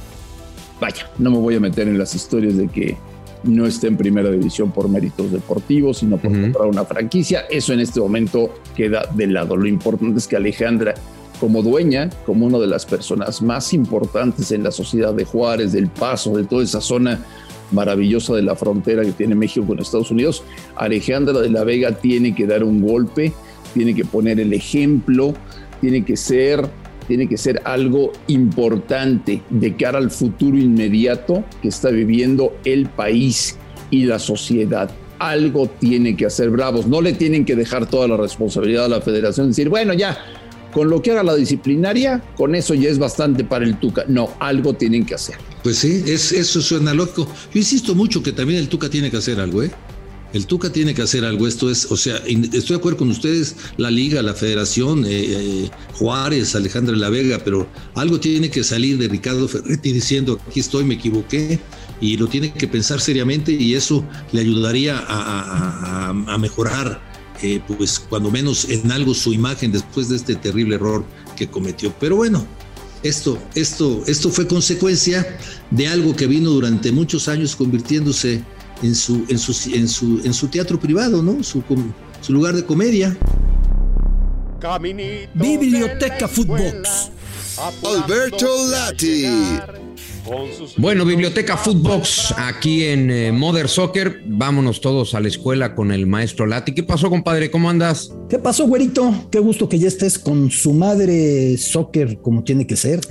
vaya, 0.80 1.10
no 1.18 1.32
me 1.32 1.38
voy 1.38 1.56
a 1.56 1.60
meter 1.60 1.88
en 1.88 1.98
las 1.98 2.16
historias 2.16 2.58
de 2.58 2.68
que 2.68 2.98
no 3.44 3.66
esté 3.66 3.88
en 3.88 3.98
primera 3.98 4.32
división 4.32 4.72
por 4.72 4.88
méritos 4.88 5.32
deportivos, 5.32 5.98
sino 5.98 6.18
por 6.18 6.32
comprar 6.32 6.68
una 6.68 6.86
franquicia. 6.86 7.42
Eso 7.50 7.74
en 7.74 7.82
este 7.82 8.00
momento 8.00 8.54
queda 8.76 9.10
de 9.14 9.28
lado. 9.28 9.58
Lo 9.58 9.68
importante 9.68 10.20
es 10.20 10.28
que 10.28 10.36
Alejandra 10.36 10.94
como 11.40 11.62
dueña, 11.62 12.10
como 12.26 12.46
una 12.46 12.58
de 12.58 12.68
las 12.68 12.86
personas 12.86 13.42
más 13.42 13.74
importantes 13.74 14.52
en 14.52 14.64
la 14.64 14.72
sociedad 14.72 15.14
de 15.14 15.26
Juárez, 15.26 15.74
del 15.74 15.88
Paso, 15.88 16.36
de 16.38 16.46
toda 16.46 16.64
esa 16.64 16.80
zona 16.80 17.20
maravillosa 17.72 18.34
de 18.34 18.44
la 18.44 18.56
frontera 18.56 19.04
que 19.04 19.12
tiene 19.12 19.36
México 19.36 19.66
con 19.66 19.80
Estados 19.80 20.12
Unidos, 20.12 20.44
Alejandra 20.76 21.40
de 21.40 21.50
la 21.50 21.64
Vega 21.64 21.92
tiene 21.92 22.34
que 22.34 22.48
dar 22.48 22.64
un 22.64 22.82
golpe, 22.82 23.34
tiene 23.74 23.94
que 23.94 24.06
poner 24.06 24.40
el 24.40 24.54
ejemplo, 24.54 25.34
tiene 25.84 26.06
que 26.06 26.16
ser, 26.16 26.66
tiene 27.10 27.28
que 27.28 27.38
ser 27.38 27.62
algo 27.66 28.13
importante 28.28 29.42
de 29.50 29.75
cara 29.75 29.98
al 29.98 30.10
futuro 30.12 30.58
inmediato 30.58 31.44
que 31.62 31.68
está 31.68 31.90
viviendo 31.90 32.56
el 32.63 32.88
país 32.88 33.58
y 33.92 34.06
la 34.06 34.18
sociedad. 34.18 34.90
Algo 35.20 35.68
tiene 35.68 36.16
que 36.16 36.25
hacer 36.25 36.52
Bravos. 36.52 36.88
No 36.88 37.02
le 37.02 37.12
tienen 37.12 37.44
que 37.44 37.58
dejar 37.58 37.90
toda 37.90 38.08
la 38.08 38.16
responsabilidad 38.16 38.86
a 38.86 38.88
la 38.88 39.02
federación. 39.02 39.50
Decir, 39.50 39.68
bueno, 39.68 39.94
ya, 39.94 40.18
con 40.72 40.90
lo 40.90 41.02
que 41.02 41.12
haga 41.12 41.24
la 41.24 41.36
disciplinaria, 41.36 42.24
con 42.38 42.56
eso 42.56 42.74
ya 42.75 42.90
es 42.90 42.98
bastante 42.98 43.44
para 43.44 43.66
el 43.66 43.78
Tuca. 43.78 44.06
No, 44.08 44.30
algo 44.40 44.74
tienen 44.74 45.06
que 45.06 45.16
hacer. 45.16 45.36
Pues 45.63 45.80
sí, 45.80 46.02
es, 46.08 46.32
eso 46.32 46.62
suena 46.62 46.94
loco. 46.94 47.28
Yo 47.54 47.60
insisto 47.60 47.94
mucho 47.94 48.24
que 48.24 48.32
también 48.32 48.60
el 48.60 48.70
Tuca 48.70 48.90
tiene 48.90 49.12
que 49.12 49.18
hacer 49.18 49.38
algo, 49.38 49.63
¿eh? 49.63 49.72
El 50.34 50.48
Tuca 50.48 50.72
tiene 50.72 50.96
que 50.96 51.04
hacer 51.04 51.24
algo. 51.24 51.48
Esto 51.48 51.70
es, 51.70 51.86
o 51.92 51.96
sea, 51.96 52.18
estoy 52.18 52.70
de 52.70 52.75
acuerdo 52.75 52.98
con 52.98 53.10
ustedes, 53.10 53.56
la 53.78 53.92
Liga, 53.92 54.22
la 54.24 54.34
Federación, 54.34 55.06
eh, 55.06 55.10
eh, 55.12 55.70
Juárez, 55.94 56.56
Alejandra 56.56 56.96
La 56.96 57.10
Vega, 57.10 57.40
pero 57.46 57.68
algo 57.94 58.20
tiene 58.20 58.50
que 58.50 58.63
salir 58.63 58.98
de 58.98 59.08
Ricardo 59.08 59.48
Ferretti 59.48 59.94
diciendo, 59.94 60.40
aquí 60.48 60.60
estoy, 60.60 60.86
me 60.86 60.96
equivoqué, 60.96 61.60
y 62.02 62.18
lo 62.18 62.28
tiene 62.28 62.52
que 62.52 62.68
pensar 62.68 63.00
seriamente 63.00 63.54
y 63.54 63.75
eso 63.75 64.04
le 64.32 64.42
ayudaría 64.42 65.06
a, 65.08 66.38
mejorar, 66.40 67.02
eh, 67.42 67.62
pues 67.66 68.00
cuando 68.00 68.30
menos 68.30 68.66
en 68.70 68.92
algo 68.92 69.13
su 69.13 69.32
imagen 69.34 69.72
después 69.72 70.10
de 70.10 70.18
este 70.18 70.36
terrible 70.36 70.75
error 70.75 71.06
que 71.38 71.48
cometió. 71.48 71.94
Pero 72.00 72.18
bueno, 72.18 72.46
esto, 73.04 73.38
esto, 73.56 74.04
esto 74.08 74.30
fue 74.30 74.48
consecuencia 74.48 75.38
de 75.72 75.88
algo 75.88 76.16
que 76.16 76.28
vino 76.28 76.50
durante 76.50 76.92
muchos 76.92 77.28
años 77.28 77.56
convirtiéndose 77.56 78.44
en 78.84 78.96
su, 78.96 79.25
en 79.30 79.40
su, 79.40 79.74
en 79.74 79.88
su, 79.88 80.22
en 80.24 80.34
su 80.34 80.48
teatro 80.48 80.80
privado, 80.80 81.24
¿no? 81.24 81.42
Su, 81.44 81.63
su 82.22 82.34
lugar 82.34 82.56
de 82.56 82.66
comedia. 82.66 83.18
Biblioteca 85.34 86.28
Footbox. 86.28 87.12
Alberto 87.84 88.48
Lati. 88.70 89.25
Bueno, 90.78 91.04
Biblioteca 91.06 91.58
Footbox 91.58 92.34
aquí 92.38 92.86
en 92.86 93.12
eh, 93.12 93.32
Mother 93.32 93.68
Soccer. 93.68 94.22
Vámonos 94.25 94.80
todos 94.80 95.16
a 95.16 95.20
la 95.20 95.28
escuela 95.28 95.75
con 95.75 95.92
el 95.92 96.08
maestro 96.08 96.46
Lati. 96.46 96.74
¿Qué 96.74 96.84
pasó, 96.84 97.10
compadre? 97.10 97.52
¿Cómo 97.52 97.70
andas? 97.70 98.13
¿Qué 98.30 98.40
pasó, 98.40 98.66
güerito? 98.66 99.28
Qué 99.30 99.40
gusto 99.40 99.68
que 99.68 99.80
ya 99.80 99.90
estés 99.90 100.18
con 100.18 100.50
su 100.50 100.74
madre 100.74 101.58
soccer 101.58 102.20
como 102.22 102.44
tiene 102.44 102.66
que 102.66 102.78
ser. 102.78 103.02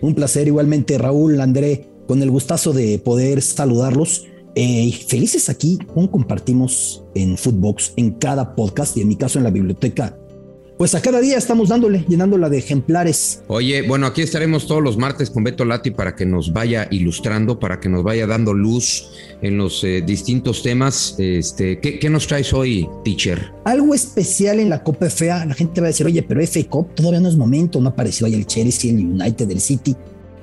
Un 0.00 0.14
placer 0.14 0.46
igualmente, 0.46 0.96
Raúl, 0.96 1.40
André, 1.40 1.88
con 2.08 2.22
el 2.22 2.30
gustazo 2.30 2.72
de 2.72 2.98
poder 2.98 3.42
saludarlos. 3.42 4.26
Eh, 4.54 4.92
felices 5.08 5.48
aquí, 5.48 5.78
como 5.94 6.10
compartimos 6.10 7.04
en 7.14 7.38
Footbox 7.38 7.94
en 7.96 8.12
cada 8.12 8.54
podcast 8.54 8.96
y 8.96 9.00
en 9.00 9.08
mi 9.08 9.16
caso 9.16 9.38
en 9.38 9.44
la 9.44 9.50
biblioteca 9.50 10.18
pues 10.82 10.96
a 10.96 11.00
cada 11.00 11.20
día 11.20 11.38
estamos 11.38 11.68
dándole, 11.68 12.04
llenándola 12.08 12.48
de 12.48 12.58
ejemplares. 12.58 13.44
Oye, 13.46 13.82
bueno, 13.82 14.04
aquí 14.04 14.20
estaremos 14.20 14.66
todos 14.66 14.82
los 14.82 14.96
martes 14.96 15.30
con 15.30 15.44
Beto 15.44 15.64
Lati 15.64 15.92
para 15.92 16.16
que 16.16 16.26
nos 16.26 16.52
vaya 16.52 16.88
ilustrando, 16.90 17.60
para 17.60 17.78
que 17.78 17.88
nos 17.88 18.02
vaya 18.02 18.26
dando 18.26 18.52
luz 18.52 19.08
en 19.42 19.58
los 19.58 19.84
eh, 19.84 20.02
distintos 20.04 20.60
temas. 20.64 21.14
Este, 21.18 21.78
¿qué, 21.78 22.10
nos 22.10 22.26
traes 22.26 22.52
hoy, 22.52 22.88
teacher? 23.04 23.52
Algo 23.64 23.94
especial 23.94 24.58
en 24.58 24.70
la 24.70 24.82
Copa 24.82 25.08
FA. 25.08 25.44
La 25.44 25.54
gente 25.54 25.80
va 25.80 25.86
a 25.86 25.90
decir, 25.90 26.04
oye, 26.04 26.20
pero 26.24 26.44
FA 26.44 26.64
Cup 26.68 26.96
todavía 26.96 27.20
no 27.20 27.28
es 27.28 27.36
momento, 27.36 27.80
no 27.80 27.90
apareció 27.90 28.26
ahí 28.26 28.34
el 28.34 28.46
Chelsea, 28.46 28.90
el 28.90 29.06
United, 29.06 29.48
el 29.52 29.60
City. 29.60 29.94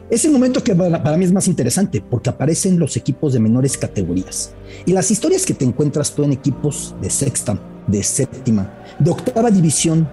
Es 0.09 0.25
el 0.25 0.31
momento 0.31 0.63
que 0.63 0.73
para 0.73 1.17
mí 1.17 1.25
es 1.25 1.31
más 1.31 1.47
interesante 1.47 2.01
porque 2.01 2.31
aparecen 2.31 2.79
los 2.79 2.97
equipos 2.97 3.31
de 3.33 3.39
menores 3.39 3.77
categorías. 3.77 4.53
Y 4.87 4.93
las 4.93 5.11
historias 5.11 5.45
que 5.45 5.53
te 5.53 5.65
encuentras 5.65 6.13
tú 6.13 6.23
en 6.23 6.31
equipos 6.31 6.95
de 6.99 7.11
sexta, 7.11 7.59
de 7.85 8.01
séptima, 8.01 8.73
de 8.97 9.11
octava 9.11 9.51
división, 9.51 10.09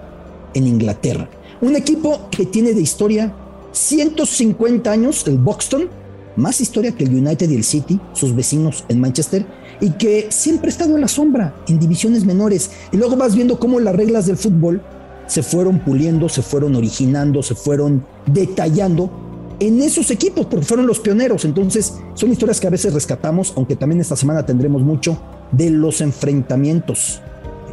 en 0.53 0.67
Inglaterra. 0.67 1.29
Un 1.61 1.77
equipo 1.77 2.29
que 2.31 2.47
tiene 2.47 2.75
de 2.75 2.81
historia 2.81 3.35
150 3.73 4.91
años, 4.91 5.27
el 5.27 5.39
Buxton, 5.39 5.89
más 6.37 6.61
historia 6.61 6.93
que 6.93 7.05
el 7.05 7.15
United 7.15 7.49
y 7.49 7.55
el 7.55 7.65
City, 7.65 7.99
sus 8.13 8.35
vecinos 8.35 8.85
en 8.89 9.01
Manchester, 9.01 9.47
y 9.81 9.91
que 9.93 10.27
siempre 10.31 10.69
ha 10.69 10.73
estado 10.73 10.95
en 10.95 11.01
la 11.01 11.09
sombra, 11.09 11.55
en 11.69 11.79
divisiones 11.79 12.25
menores. 12.25 12.71
Y 12.93 12.99
luego 12.99 13.17
vas 13.17 13.35
viendo 13.35 13.59
cómo 13.59 13.81
las 13.81 13.97
reglas 13.97 14.27
del 14.27 14.37
fútbol 14.37 14.83
se 15.27 15.43
fueron 15.43 15.81
puliendo, 15.81 16.29
se 16.29 16.43
fueron 16.43 16.77
originando, 16.77 17.43
se 17.43 17.55
fueron 17.55 18.05
detallando 18.27 19.26
en 19.61 19.81
esos 19.81 20.11
equipos, 20.11 20.47
porque 20.47 20.67
fueron 20.67 20.87
los 20.87 21.01
pioneros. 21.01 21.45
Entonces, 21.45 21.95
son 22.15 22.31
historias 22.31 22.61
que 22.61 22.67
a 22.67 22.71
veces 22.71 22.93
rescatamos, 22.93 23.53
aunque 23.57 23.77
también 23.77 24.01
esta 24.01 24.17
semana 24.17 24.45
tendremos 24.45 24.83
mucho 24.83 25.19
de 25.53 25.71
los 25.71 26.01
enfrentamientos 26.01 27.21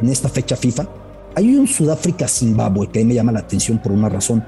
en 0.00 0.08
esta 0.08 0.28
fecha 0.28 0.56
FIFA 0.56 0.88
hay 1.34 1.56
un 1.56 1.66
Sudáfrica-Zimbabue 1.66 2.90
que 2.90 3.04
me 3.04 3.14
llama 3.14 3.32
la 3.32 3.40
atención 3.40 3.78
por 3.78 3.92
una 3.92 4.08
razón. 4.08 4.44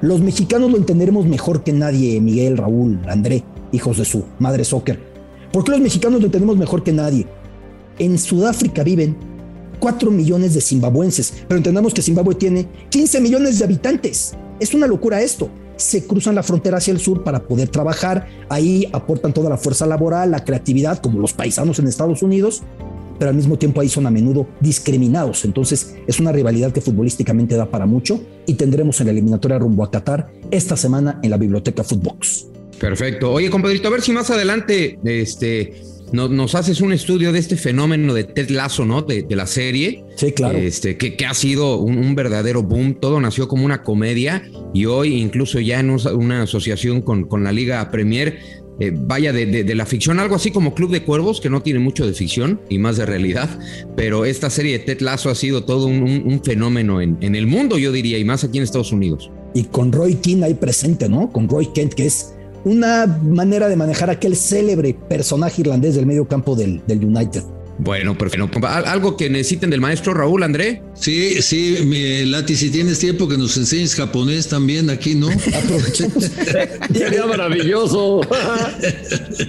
Los 0.00 0.20
mexicanos 0.20 0.70
lo 0.70 0.76
entenderemos 0.76 1.26
mejor 1.26 1.62
que 1.62 1.72
nadie, 1.72 2.20
Miguel, 2.20 2.56
Raúl, 2.56 3.00
André, 3.08 3.44
hijos 3.72 3.98
de 3.98 4.04
su 4.04 4.24
madre 4.38 4.64
soccer. 4.64 4.98
¿Por 5.52 5.64
qué 5.64 5.72
los 5.72 5.80
mexicanos 5.80 6.20
lo 6.20 6.26
entendemos 6.26 6.56
mejor 6.56 6.82
que 6.82 6.92
nadie? 6.92 7.26
En 7.98 8.18
Sudáfrica 8.18 8.82
viven 8.82 9.16
4 9.78 10.10
millones 10.10 10.54
de 10.54 10.60
zimbabuenses, 10.60 11.32
pero 11.46 11.58
entendamos 11.58 11.94
que 11.94 12.02
Zimbabue 12.02 12.34
tiene 12.34 12.66
15 12.90 13.20
millones 13.20 13.58
de 13.58 13.64
habitantes. 13.64 14.34
Es 14.60 14.74
una 14.74 14.86
locura 14.86 15.22
esto. 15.22 15.48
Se 15.78 16.06
cruzan 16.06 16.34
la 16.34 16.42
frontera 16.42 16.76
hacia 16.76 16.92
el 16.92 17.00
sur 17.00 17.24
para 17.24 17.46
poder 17.46 17.68
trabajar, 17.68 18.26
ahí 18.50 18.86
aportan 18.92 19.32
toda 19.32 19.48
la 19.48 19.56
fuerza 19.56 19.86
laboral, 19.86 20.30
la 20.30 20.44
creatividad, 20.44 21.00
como 21.00 21.20
los 21.20 21.32
paisanos 21.32 21.78
en 21.78 21.86
Estados 21.86 22.22
Unidos, 22.22 22.62
pero 23.18 23.30
al 23.30 23.36
mismo 23.36 23.58
tiempo 23.58 23.80
ahí 23.80 23.88
son 23.88 24.06
a 24.06 24.10
menudo 24.10 24.46
discriminados. 24.60 25.44
Entonces 25.44 25.96
es 26.06 26.20
una 26.20 26.32
rivalidad 26.32 26.72
que 26.72 26.80
futbolísticamente 26.80 27.56
da 27.56 27.70
para 27.70 27.86
mucho 27.86 28.20
y 28.46 28.54
tendremos 28.54 29.00
en 29.00 29.06
la 29.06 29.12
eliminatoria 29.12 29.58
rumbo 29.58 29.84
a 29.84 29.90
Qatar 29.90 30.30
esta 30.50 30.76
semana 30.76 31.18
en 31.22 31.30
la 31.30 31.36
biblioteca 31.36 31.82
Footbox. 31.82 32.46
Perfecto. 32.78 33.32
Oye, 33.32 33.50
compadrito, 33.50 33.88
a 33.88 33.90
ver 33.90 34.02
si 34.02 34.12
más 34.12 34.30
adelante 34.30 34.98
este, 35.02 35.80
nos 36.12 36.54
haces 36.54 36.80
un 36.80 36.92
estudio 36.92 37.32
de 37.32 37.38
este 37.38 37.56
fenómeno 37.56 38.14
de 38.14 38.24
Ted 38.24 38.50
Lasso, 38.50 38.84
¿no? 38.84 39.02
De, 39.02 39.26
la 39.30 39.46
serie. 39.46 40.04
Sí, 40.16 40.32
claro. 40.32 40.58
Este, 40.58 40.96
que, 40.96 41.16
que 41.16 41.26
ha 41.26 41.34
sido 41.34 41.76
un, 41.76 42.14
verdadero 42.14 42.62
boom. 42.62 42.94
Todo 43.00 43.20
nació 43.20 43.48
como 43.48 43.64
una 43.64 43.82
comedia 43.82 44.42
y 44.74 44.86
hoy, 44.86 45.14
incluso 45.20 45.60
ya 45.60 45.80
en 45.80 45.90
una 45.90 46.42
asociación 46.42 47.02
con, 47.02 47.24
con 47.24 47.44
la 47.44 47.52
Liga 47.52 47.90
Premier, 47.90 48.38
eh, 48.80 48.92
vaya 48.94 49.32
de, 49.32 49.74
la 49.74 49.86
ficción, 49.86 50.20
algo 50.20 50.36
así 50.36 50.52
como 50.52 50.74
Club 50.74 50.92
de 50.92 51.02
Cuervos, 51.02 51.40
que 51.40 51.50
no 51.50 51.62
tiene 51.62 51.80
mucho 51.80 52.06
de 52.06 52.12
ficción 52.12 52.60
y 52.68 52.78
más 52.78 52.96
de 52.96 53.06
realidad, 53.06 53.48
pero 53.96 54.24
esta 54.24 54.50
serie 54.50 54.78
de 54.78 54.84
Ted 54.84 55.00
Lasso 55.00 55.30
ha 55.30 55.34
sido 55.34 55.64
todo 55.64 55.86
un, 55.86 56.40
fenómeno 56.44 57.00
en, 57.00 57.18
en, 57.20 57.34
el 57.34 57.48
mundo, 57.48 57.76
yo 57.76 57.90
diría, 57.90 58.18
y 58.18 58.24
más 58.24 58.44
aquí 58.44 58.58
en 58.58 58.64
Estados 58.64 58.92
Unidos. 58.92 59.32
Y 59.52 59.64
con 59.64 59.90
Roy 59.90 60.14
King 60.14 60.42
ahí 60.44 60.54
presente, 60.54 61.08
¿no? 61.08 61.32
Con 61.32 61.48
Roy 61.48 61.66
Kent, 61.74 61.94
que 61.94 62.06
es 62.06 62.34
una 62.68 63.06
manera 63.06 63.68
de 63.68 63.76
manejar 63.76 64.10
aquel 64.10 64.36
célebre 64.36 64.94
personaje 65.08 65.62
irlandés 65.62 65.94
del 65.94 66.06
medio 66.06 66.26
campo 66.28 66.54
del, 66.54 66.82
del 66.86 67.04
United. 67.04 67.42
Bueno, 67.78 68.18
perfecto. 68.18 68.66
¿Algo 68.66 69.16
que 69.16 69.30
necesiten 69.30 69.70
del 69.70 69.80
maestro 69.80 70.12
Raúl, 70.12 70.42
André? 70.42 70.82
Sí, 70.94 71.40
sí, 71.40 71.78
mi 71.86 72.24
Lati, 72.24 72.56
si 72.56 72.70
tienes 72.70 72.98
tiempo 72.98 73.28
que 73.28 73.38
nos 73.38 73.56
enseñes 73.56 73.94
japonés 73.94 74.48
también 74.48 74.90
aquí, 74.90 75.14
¿no? 75.14 75.28
Aprovechemos. 75.62 76.24
Sería 76.92 77.24
maravilloso. 77.26 78.20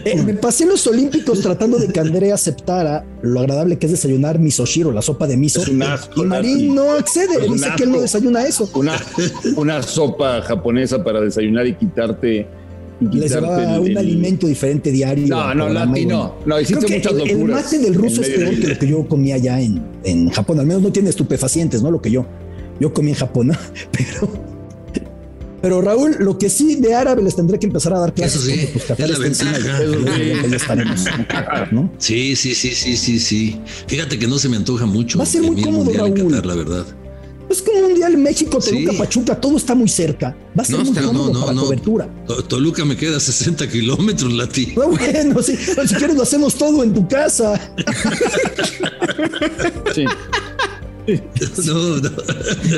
Eh, 0.05 0.21
me 0.23 0.35
pasé 0.35 0.67
los 0.67 0.85
Olímpicos 0.85 1.41
tratando 1.41 1.79
de 1.79 1.87
que 1.87 1.99
André 1.99 2.31
aceptara 2.31 3.03
lo 3.23 3.39
agradable 3.39 3.79
que 3.79 3.87
es 3.87 3.93
desayunar 3.93 4.37
misoshiro, 4.37 4.91
la 4.91 5.01
sopa 5.01 5.25
de 5.25 5.35
miso. 5.35 5.63
y 6.15 6.21
Marín 6.21 6.75
no 6.75 6.91
accede, 6.91 7.47
dice 7.49 7.69
que 7.75 7.83
él 7.83 7.91
no 7.91 7.99
desayuna 7.99 8.45
eso. 8.45 8.69
Una, 8.75 8.93
una 9.55 9.81
sopa 9.81 10.43
japonesa 10.43 11.03
para 11.03 11.19
desayunar 11.19 11.65
y 11.65 11.73
quitarte 11.73 12.47
les 12.99 13.31
daba 13.31 13.79
un 13.79 13.97
alimento 13.97 14.47
diferente 14.47 14.91
diario. 14.91 15.27
No, 15.27 15.53
no, 15.53 15.69
Lati, 15.69 16.05
no. 16.05 16.35
No, 16.45 16.59
hiciste 16.59 16.87
muchas 16.87 17.13
locuras. 17.13 17.31
El, 17.31 17.47
mate 17.47 17.79
del 17.79 17.95
ruso 17.95 18.21
es 18.21 18.29
peor 18.29 18.59
que 18.59 18.67
lo 18.67 18.79
que 18.79 18.87
yo 18.87 19.07
comía 19.07 19.35
allá 19.35 19.61
en, 19.61 19.81
en 20.03 20.29
Japón. 20.29 20.59
Al 20.59 20.65
menos 20.65 20.81
no 20.81 20.91
tiene 20.91 21.09
estupefacientes, 21.09 21.81
¿no? 21.81 21.91
Lo 21.91 22.01
que 22.01 22.11
yo, 22.11 22.25
yo 22.79 22.93
comí 22.93 23.09
en 23.09 23.15
Japón, 23.15 23.47
¿no? 23.47 23.55
Pero. 23.91 24.49
Pero 25.61 25.81
Raúl, 25.81 26.15
lo 26.19 26.37
que 26.37 26.49
sí 26.49 26.75
de 26.75 26.95
árabe 26.95 27.21
les 27.21 27.35
tendré 27.35 27.59
que 27.59 27.65
empezar 27.65 27.93
a 27.93 27.99
dar 27.99 28.13
clases. 28.13 28.45
Eso 28.45 28.49
sí, 28.49 28.69
pues, 28.71 28.89
es 28.97 29.09
la 29.09 29.19
ventaja. 29.19 29.61
¿no? 31.71 31.91
Sí, 31.97 32.37
sí, 32.37 32.55
sí, 32.55 32.73
sí, 32.73 32.95
sí, 32.95 33.19
sí. 33.19 33.59
Fíjate 33.87 34.17
que 34.17 34.25
no 34.25 34.39
se 34.39 34.47
me 34.47 34.55
antoja 34.55 34.85
mucho. 34.85 35.17
Va 35.17 35.23
a 35.23 35.27
ser 35.27 35.41
muy 35.41 35.61
cómodo, 35.61 35.91
Raúl. 35.91 36.13
Qatar, 36.13 36.45
la 36.45 36.55
verdad. 36.55 36.85
Es 37.49 37.63
que 37.63 37.71
un 37.71 37.81
mundial 37.81 38.15
México, 38.17 38.59
Toluca, 38.59 38.93
Pachuca, 38.93 39.35
todo 39.39 39.57
está 39.57 39.73
muy 39.73 39.89
cerca. 39.89 40.37
Va 40.57 40.61
a 40.61 40.65
ser 40.65 40.77
muy 40.79 40.93
cómodo 40.93 41.33
no, 41.33 41.39
no, 41.39 41.45
para 41.45 41.59
cobertura. 41.59 42.09
Toluca 42.47 42.85
me 42.85 42.95
queda 42.95 43.19
60 43.19 43.67
kilómetros, 43.67 44.31
Lati. 44.31 44.73
No, 44.75 44.89
bueno, 44.89 45.41
si, 45.41 45.57
si 45.57 45.95
quieres 45.95 46.15
lo 46.15 46.23
hacemos 46.23 46.55
todo 46.55 46.83
en 46.83 46.93
tu 46.93 47.07
casa. 47.07 47.55
sí. 49.95 50.05
no, 51.65 51.97
no. 51.97 52.09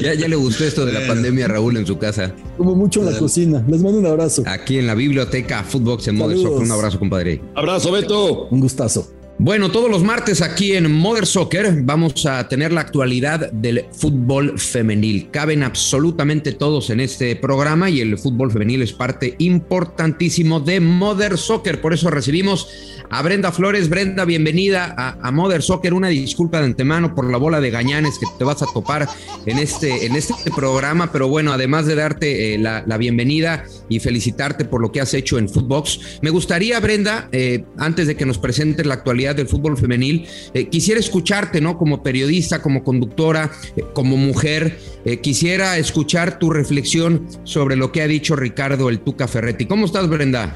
Ya, 0.02 0.14
ya, 0.14 0.28
le 0.30 0.38
gustó 0.38 0.64
esto 0.64 0.86
de 0.86 0.94
la 0.94 1.06
pandemia 1.06 1.46
a 1.46 1.50
Raúl 1.50 1.76
en 1.76 1.86
su 1.86 1.98
casa. 1.98 2.34
Como 2.58 2.74
mucho 2.74 3.02
en 3.02 3.12
la 3.12 3.20
cocina. 3.20 3.62
Les 3.68 3.82
mando 3.82 4.00
un 4.00 4.06
abrazo. 4.06 4.44
Aquí 4.46 4.78
en 4.78 4.88
la 4.88 4.96
biblioteca 4.96 5.64
Footbox 5.64 6.08
en 6.08 6.16
Mother 6.16 6.38
Soccer. 6.38 6.64
Un 6.64 6.72
abrazo, 6.72 6.98
compadre. 6.98 7.42
Abrazo, 7.56 7.92
Beto. 7.92 8.48
Un 8.50 8.62
gustazo. 8.62 9.21
Bueno, 9.44 9.72
todos 9.72 9.90
los 9.90 10.04
martes 10.04 10.44
aquí 10.44 10.74
en 10.74 10.92
Mother 10.92 11.26
Soccer 11.26 11.82
vamos 11.82 12.28
a 12.28 12.48
tener 12.48 12.72
la 12.72 12.82
actualidad 12.82 13.52
del 13.52 13.86
fútbol 13.92 14.60
femenil. 14.60 15.32
Caben 15.32 15.64
absolutamente 15.64 16.52
todos 16.52 16.92
en 16.92 17.00
este 17.00 17.36
programa 17.36 17.90
y 17.90 18.02
el 18.02 18.20
fútbol 18.20 18.52
femenil 18.52 18.84
es 18.84 18.94
parte 18.94 19.34
importantísimo 19.40 20.60
de 20.60 20.80
Mother 20.80 21.40
Soccer. 21.40 21.82
Por 21.82 21.92
eso 21.92 22.12
recibimos 22.12 22.68
a 23.10 23.22
Brenda 23.24 23.52
Flores. 23.52 23.90
Brenda, 23.90 24.26
bienvenida 24.26 24.94
a, 24.96 25.32
Mother 25.32 25.64
Soccer. 25.64 25.96
Una 25.96 26.10
disculpa 26.10 26.60
de 26.60 26.66
antemano 26.66 27.16
por 27.16 27.30
la 27.30 27.38
bola 27.38 27.60
de 27.60 27.72
gañanes 27.72 28.20
que 28.20 28.28
te 28.38 28.44
vas 28.44 28.62
a 28.62 28.68
topar 28.72 29.10
en 29.48 29.58
este, 29.58 30.06
en 30.06 30.16
este 30.16 30.52
programa, 30.56 31.12
pero 31.12 31.28
bueno, 31.28 31.52
además 31.52 31.88
de 31.88 31.96
darte 31.96 32.54
eh, 32.54 32.58
la, 32.58 32.98
bienvenida 32.98 33.66
y 33.90 34.00
felicitarte 34.00 34.66
por 34.66 34.82
lo 34.82 34.92
que 34.92 35.02
has 35.02 35.14
hecho 35.16 35.40
en 35.40 35.50
Footbox, 35.50 36.20
me 36.22 36.30
gustaría, 36.30 36.80
Brenda, 36.80 37.28
eh, 37.32 37.66
antes 37.78 38.06
de 38.06 38.16
que 38.16 38.26
nos 38.26 38.38
presentes 38.38 38.86
la 38.86 38.94
actualidad 38.94 39.31
del 39.36 39.48
fútbol 39.48 39.78
femenil, 39.78 40.28
eh, 40.54 40.68
quisiera 40.68 41.00
escucharte, 41.00 41.62
¿no? 41.62 41.78
Como 41.78 42.04
periodista, 42.04 42.62
como 42.62 42.84
conductora, 42.84 43.52
como 43.94 44.18
mujer, 44.18 44.80
quisiera 45.22 45.78
escuchar 45.78 46.38
tu 46.38 46.50
reflexión 46.50 47.28
sobre 47.44 47.76
lo 47.76 47.92
que 47.92 48.02
ha 48.02 48.08
dicho 48.08 48.36
Ricardo 48.36 48.90
el 48.90 49.00
Tuca 49.00 49.28
Ferretti. 49.28 49.66
¿Cómo 49.66 49.86
estás, 49.86 50.08
Brenda? 50.08 50.56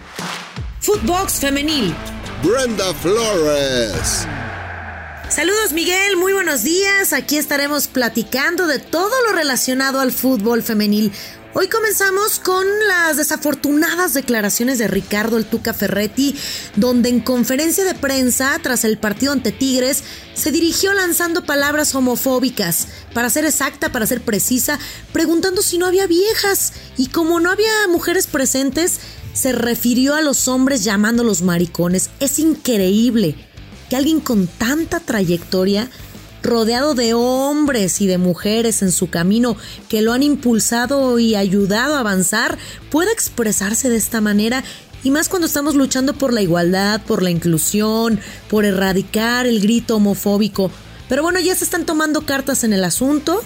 Footbox 0.82 1.40
Femenil 1.40 1.96
Brenda 2.44 2.94
Flores. 2.96 4.28
Saludos 5.30 5.74
Miguel, 5.74 6.18
muy 6.18 6.34
buenos 6.34 6.64
días. 6.64 7.14
Aquí 7.14 7.38
estaremos 7.38 7.88
platicando 7.88 8.68
de 8.68 8.80
todo 8.80 9.12
lo 9.28 9.36
relacionado 9.36 10.00
al 10.00 10.12
fútbol 10.12 10.62
femenil. 10.62 11.12
Hoy 11.58 11.70
comenzamos 11.70 12.40
con 12.40 12.68
las 12.90 13.16
desafortunadas 13.16 14.14
declaraciones 14.14 14.78
de 14.78 14.90
Ricardo 14.90 15.38
El 15.38 15.46
Tuca 15.46 15.74
Ferretti, 15.74 16.36
donde 16.76 17.08
en 17.08 17.22
conferencia 17.22 17.86
de 17.86 17.96
prensa 17.96 18.60
tras 18.62 18.84
el 18.84 18.98
partido 18.98 19.32
ante 19.32 19.54
Tigres 19.54 20.04
se 20.34 20.52
dirigió 20.52 20.94
lanzando 20.94 21.46
palabras 21.46 21.96
homofóbicas, 21.96 22.90
para 23.14 23.30
ser 23.30 23.46
exacta, 23.46 23.94
para 23.94 24.06
ser 24.06 24.20
precisa, 24.20 24.80
preguntando 25.14 25.62
si 25.62 25.78
no 25.78 25.86
había 25.86 26.08
viejas 26.08 26.74
y 26.98 27.08
como 27.08 27.40
no 27.40 27.50
había 27.50 27.88
mujeres 27.90 28.28
presentes, 28.28 29.00
se 29.34 29.54
refirió 29.54 30.14
a 30.14 30.22
los 30.22 30.50
hombres 30.50 30.84
llamándolos 30.84 31.42
maricones. 31.42 32.10
Es 32.20 32.38
increíble 32.38 33.38
que 33.90 33.96
alguien 33.96 34.20
con 34.20 34.48
tanta 34.48 35.00
trayectoria, 35.00 35.90
rodeado 36.46 36.96
de 36.96 37.14
hombres 37.14 38.00
y 38.00 38.08
de 38.08 38.18
mujeres 38.18 38.82
en 38.82 38.92
su 38.92 39.10
camino 39.10 39.58
que 39.90 40.02
lo 40.02 40.14
han 40.14 40.24
impulsado 40.24 41.20
y 41.20 41.36
ayudado 41.36 41.96
a 41.96 42.00
avanzar, 42.00 42.58
pueda 42.90 43.12
expresarse 43.12 43.90
de 43.90 43.98
esta 43.98 44.22
manera 44.22 44.64
y 45.04 45.12
más 45.12 45.30
cuando 45.30 45.46
estamos 45.46 45.76
luchando 45.76 46.14
por 46.14 46.34
la 46.34 46.42
igualdad, 46.42 47.02
por 47.02 47.22
la 47.22 47.30
inclusión, 47.30 48.20
por 48.50 48.66
erradicar 48.66 49.46
el 49.46 49.62
grito 49.62 49.98
homofóbico. 49.98 50.72
Pero 51.08 51.22
bueno, 51.22 51.40
ya 51.40 51.54
se 51.54 51.64
están 51.64 51.86
tomando 51.86 52.26
cartas 52.26 52.64
en 52.64 52.74
el 52.74 52.84
asunto 52.84 53.44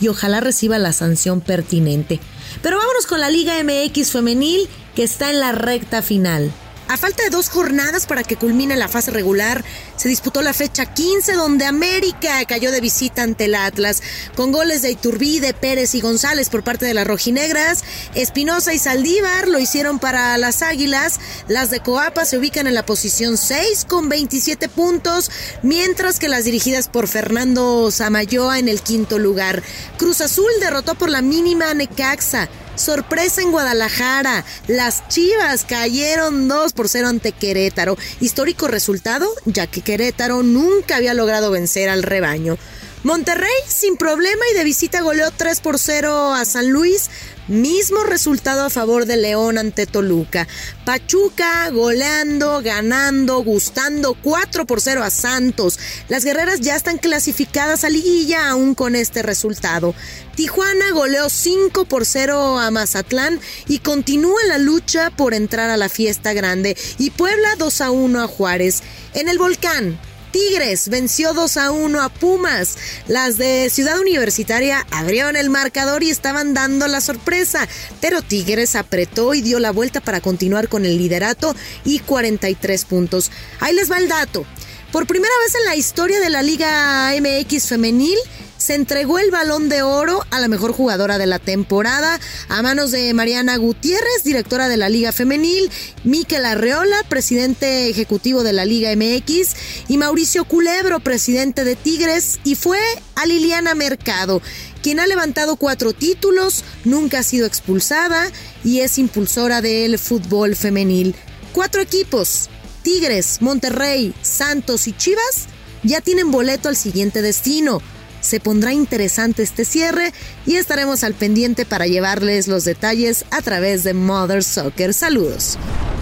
y 0.00 0.08
ojalá 0.08 0.40
reciba 0.40 0.78
la 0.78 0.92
sanción 0.92 1.40
pertinente. 1.40 2.18
Pero 2.62 2.78
vámonos 2.78 3.06
con 3.06 3.20
la 3.20 3.30
Liga 3.30 3.54
MX 3.62 4.10
femenil 4.10 4.68
que 4.94 5.02
está 5.02 5.30
en 5.30 5.40
la 5.40 5.52
recta 5.52 6.00
final. 6.00 6.50
A 6.92 6.98
falta 6.98 7.22
de 7.22 7.30
dos 7.30 7.48
jornadas 7.48 8.04
para 8.04 8.22
que 8.22 8.36
culmine 8.36 8.76
la 8.76 8.86
fase 8.86 9.10
regular, 9.10 9.64
se 9.96 10.10
disputó 10.10 10.42
la 10.42 10.52
fecha 10.52 10.84
15 10.84 11.32
donde 11.32 11.64
América 11.64 12.44
cayó 12.44 12.70
de 12.70 12.82
visita 12.82 13.22
ante 13.22 13.46
el 13.46 13.54
Atlas, 13.54 14.02
con 14.36 14.52
goles 14.52 14.82
de 14.82 14.90
Iturbide, 14.90 15.54
Pérez 15.54 15.94
y 15.94 16.02
González 16.02 16.50
por 16.50 16.64
parte 16.64 16.84
de 16.84 16.92
las 16.92 17.06
rojinegras. 17.06 17.82
Espinosa 18.14 18.74
y 18.74 18.78
Saldívar 18.78 19.48
lo 19.48 19.58
hicieron 19.58 20.00
para 20.00 20.36
las 20.36 20.60
Águilas. 20.60 21.18
Las 21.48 21.70
de 21.70 21.80
Coapa 21.80 22.26
se 22.26 22.36
ubican 22.36 22.66
en 22.66 22.74
la 22.74 22.84
posición 22.84 23.38
6 23.38 23.86
con 23.88 24.10
27 24.10 24.68
puntos, 24.68 25.30
mientras 25.62 26.18
que 26.18 26.28
las 26.28 26.44
dirigidas 26.44 26.88
por 26.88 27.08
Fernando 27.08 27.90
Samayoa 27.90 28.58
en 28.58 28.68
el 28.68 28.82
quinto 28.82 29.18
lugar. 29.18 29.62
Cruz 29.96 30.20
Azul 30.20 30.52
derrotó 30.60 30.94
por 30.94 31.08
la 31.08 31.22
mínima 31.22 31.72
Necaxa. 31.72 32.50
Sorpresa 32.74 33.42
en 33.42 33.52
Guadalajara. 33.52 34.44
Las 34.66 35.08
Chivas 35.08 35.64
cayeron 35.64 36.48
2 36.48 36.72
por 36.72 36.88
0 36.88 37.08
ante 37.08 37.32
Querétaro. 37.32 37.96
Histórico 38.20 38.68
resultado, 38.68 39.28
ya 39.44 39.66
que 39.66 39.82
Querétaro 39.82 40.42
nunca 40.42 40.96
había 40.96 41.14
logrado 41.14 41.50
vencer 41.50 41.88
al 41.88 42.02
rebaño. 42.02 42.56
Monterrey 43.04 43.50
sin 43.66 43.96
problema 43.96 44.44
y 44.52 44.56
de 44.56 44.62
visita 44.62 45.00
goleó 45.00 45.30
3 45.32 45.60
por 45.60 45.78
0 45.78 46.34
a 46.34 46.44
San 46.44 46.70
Luis. 46.70 47.10
Mismo 47.48 48.04
resultado 48.04 48.64
a 48.64 48.70
favor 48.70 49.04
de 49.04 49.16
León 49.16 49.58
ante 49.58 49.86
Toluca. 49.86 50.46
Pachuca 50.84 51.68
goleando, 51.70 52.62
ganando, 52.62 53.42
gustando 53.42 54.14
4 54.14 54.64
por 54.64 54.80
0 54.80 55.02
a 55.02 55.10
Santos. 55.10 55.78
Las 56.08 56.24
guerreras 56.24 56.60
ya 56.60 56.76
están 56.76 56.98
clasificadas 56.98 57.82
a 57.82 57.88
liguilla 57.88 58.48
aún 58.48 58.76
con 58.76 58.94
este 58.94 59.22
resultado. 59.22 59.92
Tijuana 60.36 60.92
goleó 60.92 61.28
5 61.28 61.84
por 61.86 62.06
0 62.06 62.60
a 62.60 62.70
Mazatlán 62.70 63.40
y 63.66 63.80
continúa 63.80 64.42
la 64.46 64.58
lucha 64.58 65.10
por 65.10 65.34
entrar 65.34 65.68
a 65.68 65.76
la 65.76 65.88
fiesta 65.88 66.34
grande. 66.34 66.76
Y 66.98 67.10
Puebla 67.10 67.56
2 67.58 67.80
a 67.80 67.90
1 67.90 68.22
a 68.22 68.28
Juárez. 68.28 68.84
En 69.14 69.28
el 69.28 69.38
volcán, 69.38 69.98
Tigres 70.32 70.88
venció 70.88 71.34
2 71.34 71.56
a 71.58 71.70
1 71.70 72.02
a 72.02 72.08
Pumas. 72.08 72.76
Las 73.06 73.36
de 73.36 73.68
Ciudad 73.70 74.00
Universitaria 74.00 74.86
abrieron 74.90 75.36
el 75.36 75.50
marcador 75.50 76.02
y 76.02 76.10
estaban 76.10 76.54
dando 76.54 76.88
la 76.88 77.02
sorpresa, 77.02 77.68
pero 78.00 78.22
Tigres 78.22 78.74
apretó 78.74 79.34
y 79.34 79.42
dio 79.42 79.60
la 79.60 79.72
vuelta 79.72 80.00
para 80.00 80.20
continuar 80.22 80.68
con 80.68 80.86
el 80.86 80.96
liderato 80.96 81.54
y 81.84 81.98
43 82.00 82.84
puntos. 82.86 83.30
Ahí 83.60 83.74
les 83.74 83.90
va 83.90 83.98
el 83.98 84.08
dato. 84.08 84.46
Por 84.90 85.06
primera 85.06 85.32
vez 85.44 85.54
en 85.54 85.64
la 85.64 85.76
historia 85.76 86.20
de 86.20 86.28
la 86.28 86.42
Liga 86.42 87.12
MX 87.18 87.66
femenil, 87.66 88.18
se 88.62 88.76
entregó 88.76 89.18
el 89.18 89.32
balón 89.32 89.68
de 89.68 89.82
oro 89.82 90.24
a 90.30 90.38
la 90.38 90.46
mejor 90.46 90.72
jugadora 90.72 91.18
de 91.18 91.26
la 91.26 91.40
temporada 91.40 92.20
a 92.48 92.62
manos 92.62 92.92
de 92.92 93.12
Mariana 93.12 93.56
Gutiérrez, 93.56 94.22
directora 94.22 94.68
de 94.68 94.76
la 94.76 94.88
Liga 94.88 95.10
Femenil, 95.10 95.68
Miquel 96.04 96.44
Arreola, 96.44 96.96
presidente 97.08 97.90
ejecutivo 97.90 98.44
de 98.44 98.52
la 98.52 98.64
Liga 98.64 98.94
MX, 98.94 99.56
y 99.88 99.98
Mauricio 99.98 100.44
Culebro, 100.44 101.00
presidente 101.00 101.64
de 101.64 101.74
Tigres, 101.74 102.38
y 102.44 102.54
fue 102.54 102.78
a 103.16 103.26
Liliana 103.26 103.74
Mercado 103.74 104.40
quien 104.80 105.00
ha 105.00 105.06
levantado 105.06 105.56
cuatro 105.56 105.92
títulos, 105.92 106.64
nunca 106.84 107.20
ha 107.20 107.22
sido 107.22 107.46
expulsada 107.46 108.30
y 108.64 108.80
es 108.80 108.98
impulsora 108.98 109.60
del 109.60 109.96
fútbol 109.96 110.56
femenil. 110.56 111.14
Cuatro 111.52 111.80
equipos, 111.80 112.50
Tigres, 112.82 113.38
Monterrey, 113.40 114.12
Santos 114.22 114.88
y 114.88 114.92
Chivas, 114.92 115.46
ya 115.84 116.00
tienen 116.00 116.32
boleto 116.32 116.68
al 116.68 116.76
siguiente 116.76 117.22
destino. 117.22 117.80
Se 118.22 118.40
pondrá 118.40 118.72
interesante 118.72 119.42
este 119.42 119.66
cierre 119.66 120.12
y 120.46 120.54
estaremos 120.54 121.04
al 121.04 121.12
pendiente 121.12 121.66
para 121.66 121.86
llevarles 121.86 122.48
los 122.48 122.64
detalles 122.64 123.26
a 123.30 123.42
través 123.42 123.82
de 123.84 123.92
Mother 123.92 124.42
Soccer. 124.42 124.94
Saludos. 124.94 125.58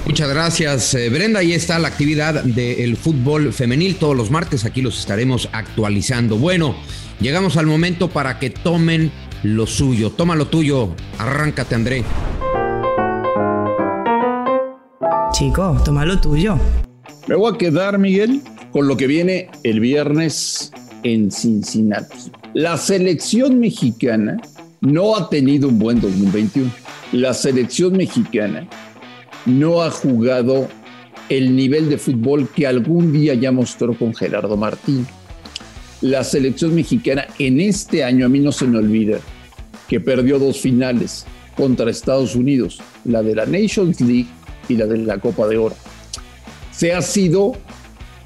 Muchas 0.06 0.28
gracias, 0.28 0.94
eh, 0.94 1.08
Brenda. 1.08 1.40
Ahí 1.40 1.52
está 1.54 1.78
la 1.78 1.88
actividad 1.88 2.44
del 2.44 2.96
fútbol 2.96 3.52
femenil. 3.52 3.96
Todos 3.96 4.16
los 4.16 4.30
martes 4.30 4.64
aquí 4.64 4.82
los 4.82 4.98
estaremos 4.98 5.48
actualizando. 5.52 6.36
Bueno, 6.36 6.76
llegamos 7.20 7.56
al 7.56 7.66
momento 7.66 8.10
para 8.10 8.38
que 8.38 8.50
tomen 8.50 9.10
lo 9.42 9.66
suyo. 9.66 10.10
Toma 10.10 10.36
lo 10.36 10.48
tuyo. 10.48 10.94
Arráncate, 11.18 11.74
André. 11.74 12.04
Chico, 15.32 15.80
toma 15.84 16.04
lo 16.04 16.20
tuyo. 16.20 16.58
Me 17.28 17.34
voy 17.34 17.54
a 17.54 17.58
quedar, 17.58 17.98
Miguel, 17.98 18.42
con 18.72 18.88
lo 18.88 18.96
que 18.96 19.06
viene 19.06 19.48
el 19.62 19.80
viernes 19.80 20.72
en 21.02 21.30
Cincinnati. 21.30 22.30
La 22.54 22.76
selección 22.76 23.60
mexicana 23.60 24.40
no 24.80 25.16
ha 25.16 25.28
tenido 25.28 25.68
un 25.68 25.78
buen 25.78 26.00
2021. 26.00 26.70
La 27.12 27.34
selección 27.34 27.96
mexicana 27.96 28.68
no 29.46 29.82
ha 29.82 29.90
jugado 29.90 30.68
el 31.28 31.54
nivel 31.54 31.88
de 31.88 31.98
fútbol 31.98 32.48
que 32.54 32.66
algún 32.66 33.12
día 33.12 33.34
ya 33.34 33.52
mostró 33.52 33.94
con 33.94 34.14
Gerardo 34.14 34.56
Martín. 34.56 35.06
La 36.00 36.24
selección 36.24 36.74
mexicana 36.74 37.26
en 37.38 37.60
este 37.60 38.02
año, 38.04 38.26
a 38.26 38.28
mí 38.28 38.40
no 38.40 38.52
se 38.52 38.66
me 38.66 38.78
olvida, 38.78 39.18
que 39.88 40.00
perdió 40.00 40.38
dos 40.38 40.60
finales 40.60 41.26
contra 41.56 41.90
Estados 41.90 42.34
Unidos, 42.34 42.80
la 43.04 43.22
de 43.22 43.34
la 43.34 43.46
Nations 43.46 44.00
League 44.00 44.28
y 44.68 44.76
la 44.76 44.86
de 44.86 44.98
la 44.98 45.18
Copa 45.18 45.46
de 45.46 45.58
Oro. 45.58 45.76
Se 46.72 46.94
ha 46.94 47.02
sido 47.02 47.56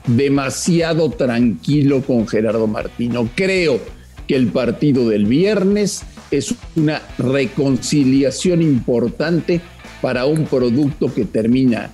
demasiado 0.07 1.11
tranquilo 1.11 2.03
con 2.03 2.27
Gerardo 2.27 2.67
Martino. 2.67 3.29
Creo 3.35 3.81
que 4.27 4.37
el 4.37 4.49
partido 4.49 5.09
del 5.09 5.27
viernes 5.27 6.03
es 6.31 6.55
una 6.77 7.01
reconciliación 7.19 8.63
importante 8.63 9.61
para 10.01 10.27
un 10.27 10.45
producto 10.47 11.13
que 11.13 11.25
termina 11.25 11.91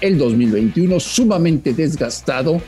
el 0.00 0.18
2021 0.18 1.00
sumamente 1.00 1.72
desgastado, 1.72 2.60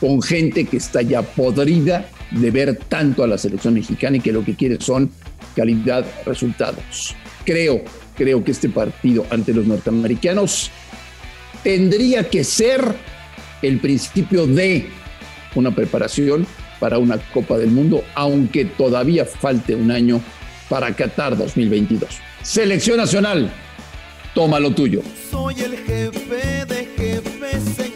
con 0.00 0.22
gente 0.22 0.64
que 0.64 0.76
está 0.76 1.02
ya 1.02 1.22
podrida 1.22 2.08
de 2.30 2.50
ver 2.50 2.76
tanto 2.88 3.24
a 3.24 3.26
la 3.26 3.38
selección 3.38 3.74
mexicana 3.74 4.18
y 4.18 4.20
que 4.20 4.32
lo 4.32 4.44
que 4.44 4.54
quiere 4.54 4.80
son 4.80 5.10
calidad, 5.56 6.06
resultados. 6.24 7.16
Creo, 7.44 7.82
creo 8.16 8.44
que 8.44 8.52
este 8.52 8.68
partido 8.68 9.26
ante 9.30 9.52
los 9.52 9.66
norteamericanos 9.66 10.70
tendría 11.64 12.28
que 12.28 12.44
ser 12.44 12.94
el 13.62 13.80
principio 13.80 14.46
de 14.46 14.88
una 15.54 15.70
preparación 15.74 16.46
para 16.78 16.98
una 16.98 17.18
Copa 17.18 17.58
del 17.58 17.70
Mundo, 17.70 18.04
aunque 18.14 18.64
todavía 18.64 19.24
falte 19.24 19.74
un 19.74 19.90
año 19.90 20.20
para 20.68 20.94
Qatar 20.94 21.36
2022. 21.36 22.08
Selección 22.42 22.98
Nacional, 22.98 23.50
toma 24.34 24.60
lo 24.60 24.70
tuyo. 24.70 25.02
Soy 25.30 25.54
el 25.60 25.76
jefe 25.78 26.64
de 26.66 26.86
jefes. 26.96 27.87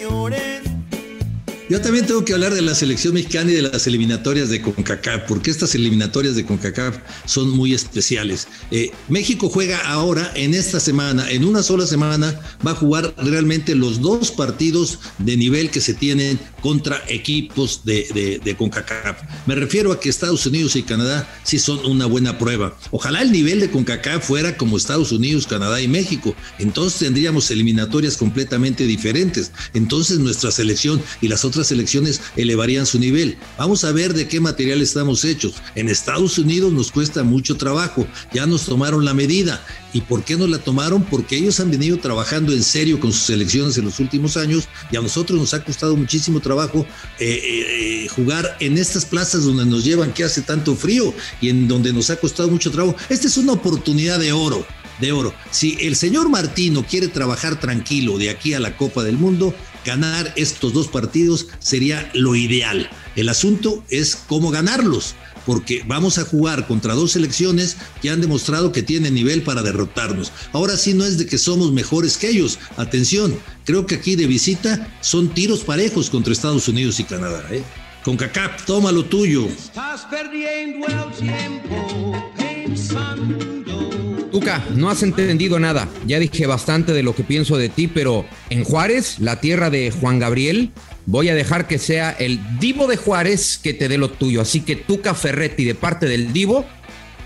Yo 1.73 1.81
también 1.81 2.05
tengo 2.05 2.23
que 2.23 2.35
hablar 2.35 2.53
de 2.53 2.61
la 2.61 2.75
selección 2.75 3.15
mexicana 3.15 3.51
y 3.51 3.55
de 3.55 3.63
las 3.63 3.87
eliminatorias 3.87 4.51
de 4.51 4.61
CONCACAF, 4.61 5.23
porque 5.27 5.51
estas 5.51 5.75
eliminatorias 5.75 6.37
de 6.37 6.45
CONCACAF 6.45 6.99
son 7.25 7.49
muy 7.49 7.73
especiales. 7.73 8.47
Eh, 8.71 8.91
México 9.09 9.49
juega 9.49 9.79
ahora, 9.79 10.31
en 10.35 10.53
esta 10.53 10.81
semana, 10.81 11.31
en 11.31 11.47
una 11.47 11.63
sola 11.63 11.87
semana, 11.87 12.39
va 12.67 12.73
a 12.73 12.75
jugar 12.75 13.15
realmente 13.17 13.75
los 13.75 14.03
dos 14.03 14.33
partidos 14.33 14.99
de 15.17 15.39
nivel 15.39 15.71
que 15.71 15.81
se 15.81 15.95
tienen 15.95 16.39
contra 16.61 17.03
equipos 17.09 17.87
de, 17.87 18.41
de, 18.45 18.55
CONCACAF. 18.55 19.23
Me 19.47 19.55
refiero 19.55 19.93
a 19.93 19.99
que 19.99 20.11
Estados 20.11 20.45
Unidos 20.45 20.77
y 20.77 20.83
Canadá 20.83 21.27
sí 21.43 21.59
son 21.59 21.87
una 21.87 22.05
buena 22.05 22.37
prueba. 22.37 22.77
Ojalá 22.91 23.23
el 23.23 23.33
nivel 23.33 23.61
de 23.61 23.71
CONCACAF 23.71 24.27
fuera 24.27 24.59
como 24.59 24.77
Estados 24.77 25.11
Unidos, 25.11 25.47
Canadá 25.47 25.81
y 25.81 25.89
México. 25.89 26.37
Entonces 26.59 26.99
tendríamos 27.01 27.51
eliminatorias 27.51 28.19
completamente 28.19 28.85
diferentes. 28.85 29.53
Entonces 29.73 30.19
nuestra 30.19 30.51
selección 30.51 31.03
y 31.23 31.29
las 31.29 31.47
otras 31.47 31.62
selecciones 31.68 32.20
elevarían 32.37 32.87
su 32.87 32.98
nivel. 32.98 33.37
Vamos 33.59 33.85
a 33.85 33.92
ver 33.92 34.14
de 34.14 34.29
qué 34.29 34.40
material 34.40 34.81
estamos 34.83 35.25
hechos. 35.25 35.55
En 35.75 35.88
Estados 35.88 36.38
Unidos 36.38 36.72
nos 36.72 36.92
cuesta 36.92 37.22
mucho 37.22 37.57
trabajo, 37.57 38.07
ya 38.33 38.46
nos 38.46 38.66
tomaron 38.66 39.05
la 39.05 39.14
medida. 39.14 39.64
¿Y 39.92 40.01
por 40.01 40.25
qué 40.25 40.37
nos 40.37 40.48
la 40.48 40.59
tomaron? 40.59 41.05
Porque 41.05 41.37
ellos 41.37 41.61
han 41.61 41.70
venido 41.70 41.98
trabajando 41.98 42.53
en 42.53 42.62
serio 42.62 42.98
con 42.98 43.12
sus 43.12 43.22
selecciones 43.22 43.77
en 43.77 43.85
los 43.85 44.01
últimos 44.01 44.37
años 44.37 44.64
y 44.90 44.96
a 44.96 45.01
nosotros 45.03 45.38
nos 45.38 45.53
ha 45.55 45.62
costado 45.62 45.96
muchísimo 45.96 46.40
trabajo 46.40 46.87
eh, 47.18 47.40
eh, 47.44 48.09
jugar 48.09 48.57
en 48.61 48.79
estas 48.79 49.05
plazas 49.05 49.44
donde 49.44 49.66
nos 49.66 49.85
llevan 49.85 50.12
que 50.12 50.25
hace 50.25 50.42
tanto 50.42 50.75
frío 50.75 51.12
y 51.40 51.51
en 51.51 51.68
donde 51.68 51.92
nos 51.92 52.09
ha 52.11 52.16
costado 52.16 52.48
mucho 52.48 52.70
trabajo. 52.70 52.96
Esta 53.09 53.27
es 53.27 53.37
una 53.37 53.53
oportunidad 53.53 54.18
de 54.18 54.33
oro 54.33 54.66
de 55.01 55.12
oro. 55.12 55.35
Si 55.51 55.77
el 55.81 55.96
señor 55.96 56.29
Martino 56.29 56.87
quiere 56.88 57.09
trabajar 57.09 57.59
tranquilo 57.59 58.18
de 58.18 58.31
aquí 58.31 58.55
a 58.55 58.61
la 58.61 58.77
Copa 58.77 59.03
del 59.03 59.18
Mundo, 59.18 59.55
ganar 59.85 60.33
estos 60.37 60.73
dos 60.73 60.88
partidos 60.88 61.47
sería 61.59 62.11
lo 62.14 62.35
ideal. 62.35 62.88
El 63.16 63.29
asunto 63.29 63.85
es 63.88 64.16
cómo 64.16 64.51
ganarlos, 64.51 65.14
porque 65.45 65.83
vamos 65.87 66.18
a 66.18 66.25
jugar 66.25 66.66
contra 66.66 66.95
dos 66.95 67.12
selecciones 67.12 67.77
que 68.01 68.11
han 68.11 68.21
demostrado 68.21 68.73
que 68.73 68.83
tienen 68.83 69.14
nivel 69.14 69.42
para 69.42 69.62
derrotarnos. 69.62 70.33
Ahora 70.53 70.77
sí 70.77 70.95
no 70.95 71.05
es 71.05 71.18
de 71.18 71.27
que 71.27 71.38
somos 71.38 71.73
mejores 71.73 72.16
que 72.16 72.29
ellos. 72.29 72.59
Atención, 72.77 73.37
creo 73.64 73.87
que 73.87 73.97
aquí 73.97 74.16
de 74.16 74.27
visita 74.27 74.88
son 75.01 75.29
tiros 75.29 75.61
parejos 75.61 76.11
contra 76.11 76.33
Estados 76.33 76.68
Unidos 76.68 77.01
y 77.01 77.05
Canadá. 77.05 77.45
¿eh? 77.51 77.62
Con 78.05 78.16
CACAP, 78.16 78.64
toma 78.64 78.90
lo 78.90 79.05
tuyo. 79.05 79.47
Estás 79.47 80.07
perdiendo 80.11 80.87
el 80.87 81.12
tiempo 81.16 82.33
pensando. 82.37 84.12
Tuca, 84.33 84.64
no 84.75 84.88
has 84.88 85.03
entendido 85.03 85.61
nada. 85.61 85.87
Ya 86.07 86.18
dije 86.18 86.47
bastante 86.47 86.95
de 86.95 87.03
lo 87.03 87.14
que 87.14 87.23
pienso 87.23 87.59
de 87.59 87.68
ti, 87.68 87.87
pero 87.87 88.25
en 88.49 88.64
Juárez, 88.64 89.18
la 89.18 89.40
tierra 89.40 89.68
de 89.68 89.90
Juan 89.90 90.18
Gabriel, 90.18 90.71
voy 91.05 91.29
a 91.29 91.35
dejar 91.35 91.68
que 91.68 91.79
sea 91.79 92.11
el 92.12 92.40
Divo 92.59 92.87
de 92.87 92.97
Juárez 92.97 93.61
que 93.62 93.75
te 93.75 93.88
dé 93.88 93.99
lo 93.99 94.11
tuyo. 94.11 94.40
Así 94.40 94.62
que 94.62 94.75
Tuca 94.75 95.14
Ferretti, 95.14 95.64
de 95.64 95.75
parte 95.75 96.07
del 96.07 96.33
Divo, 96.33 96.64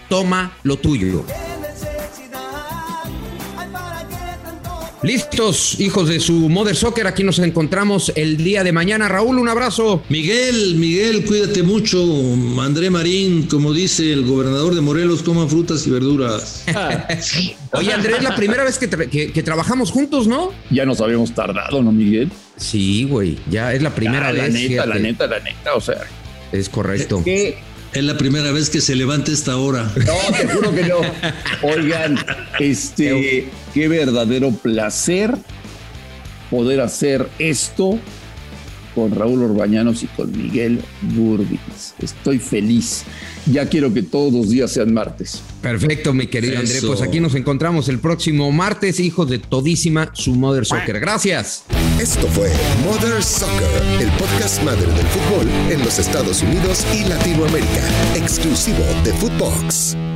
toma 0.08 0.56
lo 0.64 0.78
tuyo. 0.78 1.24
Listos, 5.06 5.78
hijos 5.78 6.08
de 6.08 6.18
su 6.18 6.32
Mother 6.32 6.74
Soccer, 6.74 7.06
aquí 7.06 7.22
nos 7.22 7.38
encontramos 7.38 8.10
el 8.16 8.38
día 8.38 8.64
de 8.64 8.72
mañana. 8.72 9.08
Raúl, 9.08 9.38
un 9.38 9.48
abrazo. 9.48 10.02
Miguel, 10.08 10.74
Miguel, 10.74 11.24
cuídate 11.24 11.62
mucho. 11.62 12.04
André 12.60 12.90
Marín, 12.90 13.46
como 13.46 13.72
dice 13.72 14.12
el 14.12 14.26
gobernador 14.26 14.74
de 14.74 14.80
Morelos, 14.80 15.22
coman 15.22 15.48
frutas 15.48 15.86
y 15.86 15.90
verduras. 15.90 16.64
Oye, 17.72 17.92
Andrés, 17.92 18.16
es 18.16 18.24
la 18.24 18.34
primera 18.34 18.64
vez 18.64 18.78
que, 18.78 18.90
que, 18.90 19.30
que, 19.30 19.42
trabajamos 19.44 19.92
juntos, 19.92 20.26
¿no? 20.26 20.50
Ya 20.70 20.84
nos 20.84 21.00
habíamos 21.00 21.32
tardado, 21.32 21.80
¿no, 21.84 21.92
Miguel? 21.92 22.28
Sí, 22.56 23.04
güey, 23.04 23.38
ya 23.48 23.74
es 23.74 23.82
la 23.82 23.94
primera 23.94 24.32
ya, 24.32 24.42
vez. 24.42 24.42
La 24.42 24.48
neta, 24.48 24.68
fíjate. 24.68 24.88
la 24.88 24.98
neta, 24.98 25.26
la 25.28 25.38
neta, 25.38 25.74
o 25.76 25.80
sea. 25.80 26.00
Es 26.50 26.68
correcto. 26.68 27.22
¿Qué? 27.24 27.58
Es 27.96 28.04
la 28.04 28.18
primera 28.18 28.52
vez 28.52 28.68
que 28.68 28.82
se 28.82 28.94
levanta 28.94 29.32
esta 29.32 29.56
hora. 29.56 29.90
No, 29.96 30.36
te 30.36 30.46
juro 30.46 30.74
que 30.74 30.84
no. 30.84 30.96
Oigan, 31.62 32.18
este, 32.60 33.48
qué 33.72 33.88
verdadero 33.88 34.50
placer 34.50 35.34
poder 36.50 36.82
hacer 36.82 37.26
esto 37.38 37.98
con 38.96 39.14
Raúl 39.14 39.42
Orbañanos 39.42 40.02
y 40.02 40.06
con 40.06 40.32
Miguel 40.32 40.80
Burbis. 41.02 41.94
Estoy 42.02 42.38
feliz. 42.38 43.04
Ya 43.44 43.68
quiero 43.68 43.92
que 43.92 44.02
todos 44.02 44.32
los 44.32 44.48
días 44.48 44.72
sean 44.72 44.92
martes. 44.92 45.42
Perfecto, 45.60 46.14
mi 46.14 46.26
querido 46.26 46.58
André. 46.58 46.80
Pues 46.84 47.02
aquí 47.02 47.20
nos 47.20 47.34
encontramos 47.34 47.90
el 47.90 47.98
próximo 47.98 48.50
martes, 48.50 48.98
hijos 48.98 49.28
de 49.28 49.38
todísima 49.38 50.10
su 50.14 50.34
Mother 50.34 50.64
Soccer. 50.64 50.98
Gracias. 50.98 51.64
Esto 52.00 52.26
fue 52.28 52.50
Mother 52.84 53.22
Soccer, 53.22 53.82
el 54.00 54.08
podcast 54.12 54.62
madre 54.64 54.86
del 54.86 55.06
fútbol 55.06 55.46
en 55.70 55.84
los 55.84 55.98
Estados 55.98 56.42
Unidos 56.42 56.86
y 56.94 57.04
Latinoamérica, 57.06 58.16
exclusivo 58.16 58.82
de 59.04 59.12
Footbox. 59.12 60.15